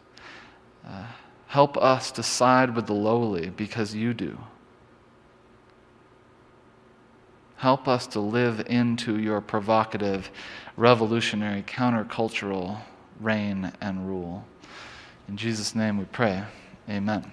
Uh, 0.85 1.06
help 1.46 1.76
us 1.76 2.11
to 2.11 2.22
side 2.22 2.74
with 2.74 2.87
the 2.87 2.92
lowly 2.92 3.48
because 3.48 3.94
you 3.94 4.12
do. 4.12 4.37
Help 7.58 7.87
us 7.87 8.08
to 8.08 8.18
live 8.18 8.66
into 8.66 9.16
your 9.20 9.40
provocative, 9.40 10.28
revolutionary, 10.76 11.62
countercultural 11.62 12.80
reign 13.20 13.72
and 13.80 14.08
rule. 14.08 14.44
In 15.28 15.37
Jesus' 15.37 15.76
name 15.76 15.96
we 15.96 16.06
pray. 16.06 16.42
Amen. 16.88 17.30